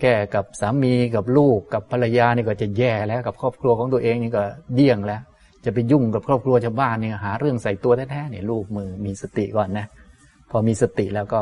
[0.00, 4.42] แก้กับสามีกับลูกกับภรรยานี่ก็จะแย่แล้วกับครอบครัวของตัวเองนี่ก็
[4.74, 5.20] เดี่ยงแล้ว
[5.64, 9.86] จะไปยุ่งกับครอบครัวชาวบ้านเนี่ยหาเรื่องใส่ตัวแท้ๆเนี่ยลูกมือมีสติก่อนนะ
[10.50, 11.40] พอมีสติแล้วก็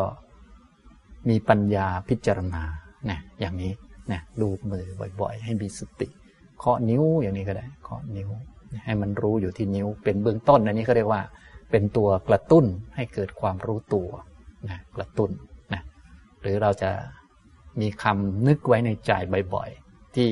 [1.28, 2.62] มีปัญญาพิจารณา
[3.06, 3.72] เนี่ยอย่างนี้
[4.12, 4.86] นะลูมือ
[5.20, 6.08] บ่อย ๆ ให้มีสติ
[6.58, 8.28] เคาะนิ้วอย่างนี้ก็ได้เคาะนิ้ว
[8.84, 11.22] ให้มันรู้อยู่ที่นิ้ว เป็นเบื้องต้นอันนี้เขาเรียกว่า
[11.70, 12.64] เป็นตัวกระตุ้น
[12.96, 14.08] ให้เกิดความรู้ตัว
[14.68, 15.30] นะกระตุ้น
[15.72, 15.82] นะ
[16.42, 16.90] หรือเราจะ
[17.80, 19.12] มีคำนึกไว้ในใจ
[19.54, 20.28] บ่อย ๆ ที่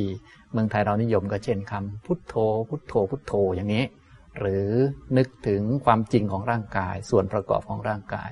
[0.52, 2.34] เมืองไทยเรานิยมก็เช่นคำพุทโธ
[2.68, 3.84] พุทโธ พุทโธอย่างนี้
[4.38, 4.68] หรือ
[5.16, 8.30] นึกถึงความจริงของร่างกาย ส่วนประกอบของร่างกาย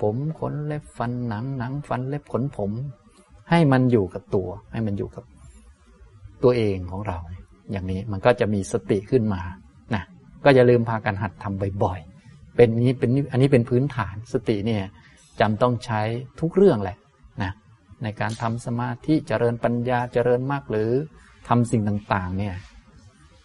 [0.00, 2.70] ผมขนเล็บฟันหนังหนังฟันเล็บขนผม
[3.50, 5.24] ให้มันอยู่กับตัว ให้มันอยู่กับ
[6.42, 7.18] ตัวเองของเรา
[7.72, 9.42] อย่างนี้มันก็จะมีสติขึ้นมา
[9.94, 10.02] นะ
[10.44, 14.82] ก็อย่าลืมพากันหัดทำบ่อยๆ เป็นนี้เป็นอันนี้เป็นพื้นฐานสติเนี่ย
[15.40, 16.00] จำต้องใช้
[16.40, 16.96] ทุกเรื่องแหละ
[17.42, 17.52] นะ
[18.02, 20.90] ในการทำสมาธิเจริญปัญญาเจริญมากหรือ
[21.48, 22.54] ทำสิ่งต่างๆเนี่ย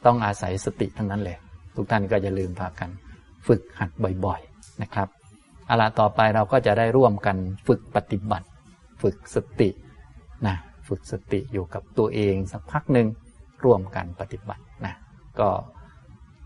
[0.05, 1.37] ต้องอาศัยสติทั้งนั้นเลย
[1.75, 2.89] ทุกท่านก็อย่าลืมพากัน
[3.47, 3.89] ฝึกหัด
[4.25, 5.07] บ่อยๆนะครับ
[5.65, 7.37] เอาละต่อไปเราก็จะได้ร่วมกัน
[7.67, 8.47] ฝึกปฏิบัติ
[9.01, 9.69] ฝึกสติ
[10.47, 10.55] นะ
[10.87, 13.07] ฝึกสติอยู่กับตัวเองสักพักหนึ่ง
[13.63, 14.93] ร่วมกันปฏิบัตินะ
[15.39, 15.49] ก็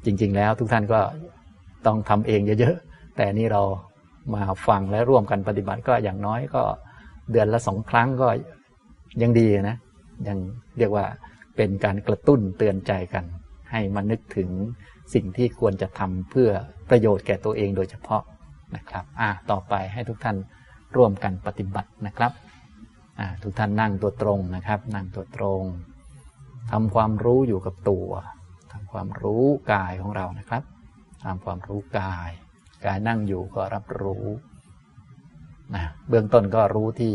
[0.06, 1.02] จริง ๆ แล้วทุกท่านก็
[1.86, 3.62] ต้องทำเองเยอะๆ แต่นี่เรา
[4.34, 6.64] มาฟังและร่วมกันปฏิบัติก็อย่างน้อยก็
[7.32, 8.28] เดือนละสองครั้งก็
[9.22, 9.78] ยังดีนะ
[10.28, 10.38] ยัง
[10.78, 11.06] เรียกว่า
[11.58, 13.26] เป็นการกระตุ้นเตือนใจกัน
[13.72, 14.50] ให้มานึกถึง
[15.14, 16.50] สิ่งที่ควรจะทำเพื่อ
[16.90, 18.24] ประโยชน์แก่ตัวเองโดยเฉพาะ
[18.76, 20.38] นะครับ อ่าต่อไปให้ทุกท่าน
[20.96, 22.32] ร่วมกันปฏิบัตินะครับ
[23.42, 25.64] ทุกท่านนั่งตัวตรงนะครับ นั่งตัวตรง
[26.72, 28.10] ทำความรู้อยู่กับตัว
[28.72, 29.44] ทำความรู้
[29.74, 30.64] กายของเรานะครับ
[31.26, 32.30] ทำความรู้กาย
[32.86, 34.26] กายนั่งอยู่ก็รับรู้
[35.76, 37.14] นะเบื้องต้นก็รู้ที่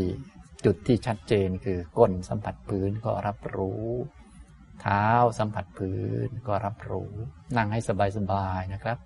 [0.65, 3.85] จุดที่ชัดเจนคือก้นสัมผัสพื้นก็รับรู้
[4.83, 5.07] เท้า
[5.39, 7.11] สัมผัสพื้นก็รับรู้
[7.57, 7.81] นั่งให้
[8.17, 8.99] สบายๆนะครับ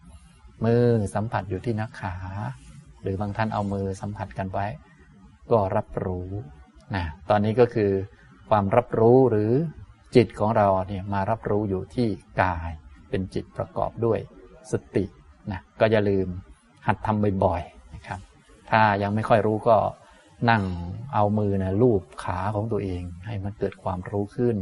[0.65, 0.85] มือ
[1.15, 2.17] สัมผัสอยู่ที่นักขา
[3.03, 4.67] หรือบางท่านเอามือสัมผัสกันไว้
[5.51, 6.29] ก็รับรู้
[6.95, 7.91] นะตอนนี้ก็คือ
[8.51, 9.51] ความรับรู้หรือ
[10.17, 12.09] จิตของเราเนี่ยมารับรู้อยู่ที่
[12.43, 12.71] กาย
[13.11, 14.19] เป็นจิตประกอบด้วย
[14.73, 15.05] สติ
[15.53, 16.29] นะก็อย่าลืม
[16.87, 18.21] หัดทำบ่อยๆนะครับ
[18.71, 19.77] ถ้ายังไม่ค่อยรู้ก็
[20.51, 20.63] นั่ง
[21.15, 24.57] เอามือนะลูบขาของตัวเอง ให้มันเกิดความรู้ขึ้น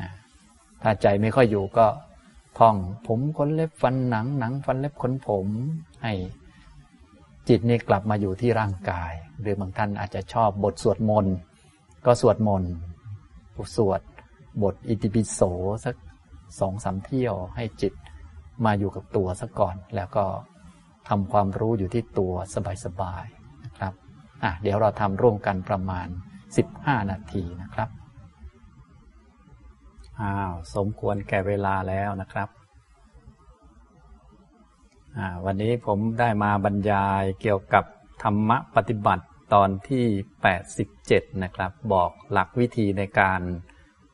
[0.00, 0.10] นะ
[0.82, 1.86] ถ้าใจไม่ค่อยอยู่ก็
[2.58, 2.76] ท่อง
[3.06, 5.46] ผมขนเล็บฟันหนังหนังฟันเล็บขนผม
[6.02, 6.12] ให้
[7.48, 11.34] จิตนี่กลับมาอยู่ที่ร่างกาย หรือบางท่านอาจจะชอบบทสวดมนต์
[12.06, 12.72] ก็สวดมนต์
[13.76, 14.00] สวด
[14.62, 15.40] บทอิติปิโส
[15.84, 15.96] สัก
[16.60, 17.92] สองสามเที่ยวให้จิต
[18.64, 20.24] มาอยู่กับตัวซะก่อน แล้วก็
[21.08, 22.32] ทำความรู้อยู่ที่ตัว
[22.84, 23.92] สบายๆนะครับ
[24.42, 26.08] อะเดี๋ยวเราทำร่วมกันประมาณ
[26.58, 27.88] 15 นาทีนะครับ
[30.20, 32.48] อ้าวสมควรแก่เวลาแล้วนะครับ
[35.44, 37.84] วันนี้ผมได้มาบรรยายเกี่ยวกับ
[38.22, 40.06] ธรรมะปฏิบัติตอนที่
[40.72, 43.40] 87 นะครับ บอกหลักวิธีในการ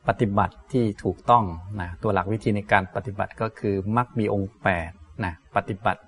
[0.08, 1.44] ปฏิบัติที่ถูกต้อง
[1.80, 4.54] นะตัวหลักวิธีในการปฏิบัติก็คือมักมีองค์
[4.86, 6.02] 8นะปฏิบัติ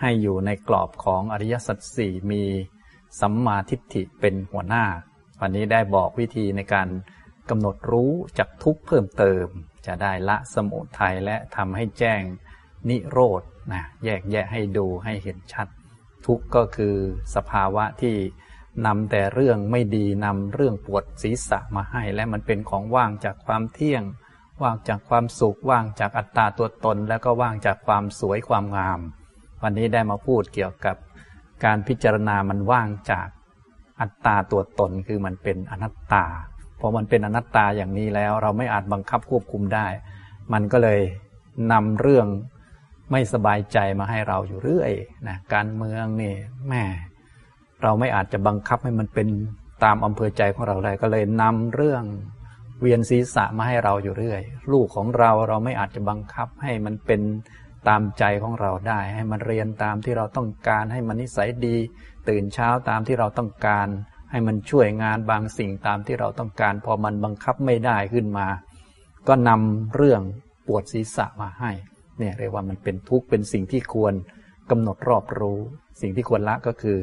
[0.00, 2.42] ให้อยู่ในกรอบของอริยสัจสี่มี
[3.20, 4.84] สัมมาทิฏฐิเป็นหัวหน้า
[5.40, 6.88] วันนี้ได้บอกวิธีในการ
[7.50, 9.46] กำหนดรู้จักทุกเพิ่มเติม
[9.86, 12.22] จะได้ละสมุทัยและทำให้แจ้ง
[12.88, 13.42] นิโรธ
[13.72, 15.68] นะแยกแยะให้ดูให้เห็นชัด
[16.26, 16.94] ทุกก็คือ
[17.34, 18.16] สภาวะที่
[18.86, 24.02] นำแต่เรื่องไม่ดีนำเรื่องปวดศีรษะมาให้ และมันเป็นของว่างจากความเที่ยง
[24.62, 29.00] ว่างจากความสุข ว่างจากอัตตาตัวตน แล้วก็ว่างจากความสวยความงาม
[29.62, 30.96] วันนี้ได้มาพูดเกี่ยวกับ
[31.64, 33.28] การพิจารณามันว่างจาก
[34.00, 36.24] อัตตาตัวตนคือมันเป็นอนัตตา
[36.80, 39.86] พอมันเป็นอนัตตาอย่างนี้แล้วเราไม่อาจบังคับควบคุมได้
[40.52, 41.00] มันก็เลย
[41.72, 42.26] นำเรื่อง
[43.10, 44.92] ไม่สบายใจมาให้เราอยู่เรื่อย
[45.28, 46.34] นะการเมืองนี่
[46.68, 46.84] แม่
[47.82, 49.28] เราไม่อาจจะบังคับให้มันเป็น
[49.84, 52.04] ตามอำเภอใจของเราได้ก็เลยนำเรื่อง
[52.80, 54.42] เวียนศีรษะมาให้เราอยู่เรื่อย
[54.72, 57.20] ลูกของเราเราไม่อาจจะบังคับให้มันเป็น
[57.88, 61.76] ตามใจของเราได้ ให้มันเรียนตามที่เราต้องการให้มันนิสัยดี
[62.28, 63.88] ตื่นเช้าตามที่เราต้องการ
[64.30, 68.46] ให้มันช่วยงานบางสิ่งตามที่เราต้องการ พอมันบังคับไม่ได้ขึ้นมา
[69.28, 70.22] ก็นำเรื่อง
[70.66, 71.70] ปวดศีรษะมาให้
[72.20, 74.14] เนี่ยเรียกว่ามันเป็นทุกข์เป็นสิ่งที่ควร
[74.70, 75.58] กำหนดรอบรู้
[76.00, 76.98] สิ่งที่ควรละก็คือ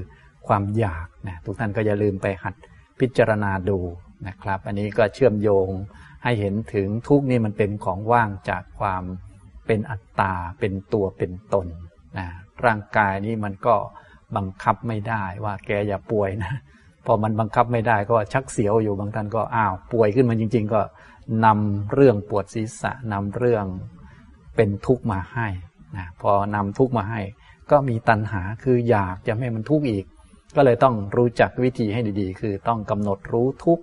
[0.48, 2.56] ความอยากนะทุกท่านก็อย่าลืมไปหัด
[3.00, 3.80] พิจารณาดู
[4.28, 5.70] นะครับ อันนี้ก็เชื่อมโยง
[6.24, 9.04] ให้เห็นถึงทุกนี่มันเป็นของว่างจากความ
[9.68, 11.68] เป็นอัตตาเป็นตัวเป็นตน
[12.18, 12.28] นะ
[12.66, 13.76] ร่างกายนี้มันก็
[14.36, 16.54] บังคับไม่ได้ว่าแกอย่าป่วยนะ
[17.06, 20.82] พอมันบังคับไม่ได้ก็ชักเสียวอยู่บางท่านก็อ้าวป่วยขึ้นมาจริง ๆ ก็
[21.46, 23.66] นำเรื่องปวดศีรษะนำเรื่อง
[24.58, 25.48] เป็นทุกข์มาให้
[25.98, 27.22] นะพอนำทุกข์มาให้
[27.72, 30.06] ก็มีตัณหาคืออยากจะให้มันทุกข์อีก
[30.56, 33.80] ก็เลยต้องรู้จักวิธีให้ดีๆ คือต้องกำหนดรู้ทุก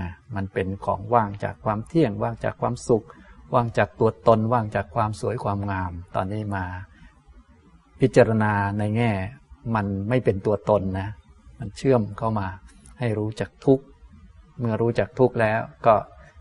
[0.00, 3.04] นะมันเป็นของว่างจากความเที่ยงว่างจากความสุข
[3.54, 6.64] ว่างจากตัวตนว่างจากความสวยความงาม ตอนนี้มา
[8.00, 9.10] พิจารณาในแง่
[9.74, 11.08] มันไม่เป็นตัวตนนะ
[11.58, 12.46] มันเชื่อมเข้ามา
[12.98, 13.80] ให้รู้จักทุก
[14.58, 15.94] เมื่อรู้จักทุกแล้ว ก็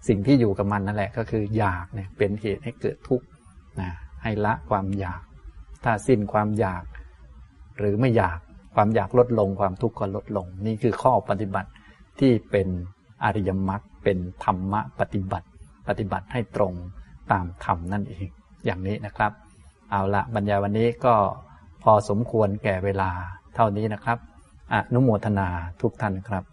[0.08, 3.26] สิ่งที่อยู่กับมันนั่นแหละ ก็คืออยากเนี่ยเป็นเหตุให้เกิดทุกข์
[3.82, 3.92] นะ
[4.24, 5.22] ให้ละความอยาก
[5.84, 6.84] ถ้าสิ้นความอยาก
[7.78, 8.40] หรือไม่อยาก
[8.76, 11.70] ความอยากลดลงความทุกข์ก็ลดลง นี่คือข้อปฏิบัติ
[12.20, 12.68] ที่เป็น
[13.24, 15.48] อริยมรรคเป็นธรรมะปฏิบัติ
[15.88, 16.74] ปฏิบัติให้ตรง
[17.32, 18.28] ตามธรรมนั่นเอง
[18.66, 19.32] อย่างนี้นะครับ
[19.90, 21.16] เอาละบรรยายวันนี้ก็
[21.84, 23.10] พอสมควรแก่เวลา
[23.56, 24.18] เท่านี้นะครับ
[24.74, 25.48] อนุโมทนา
[25.82, 26.44] ทุกท่านครับ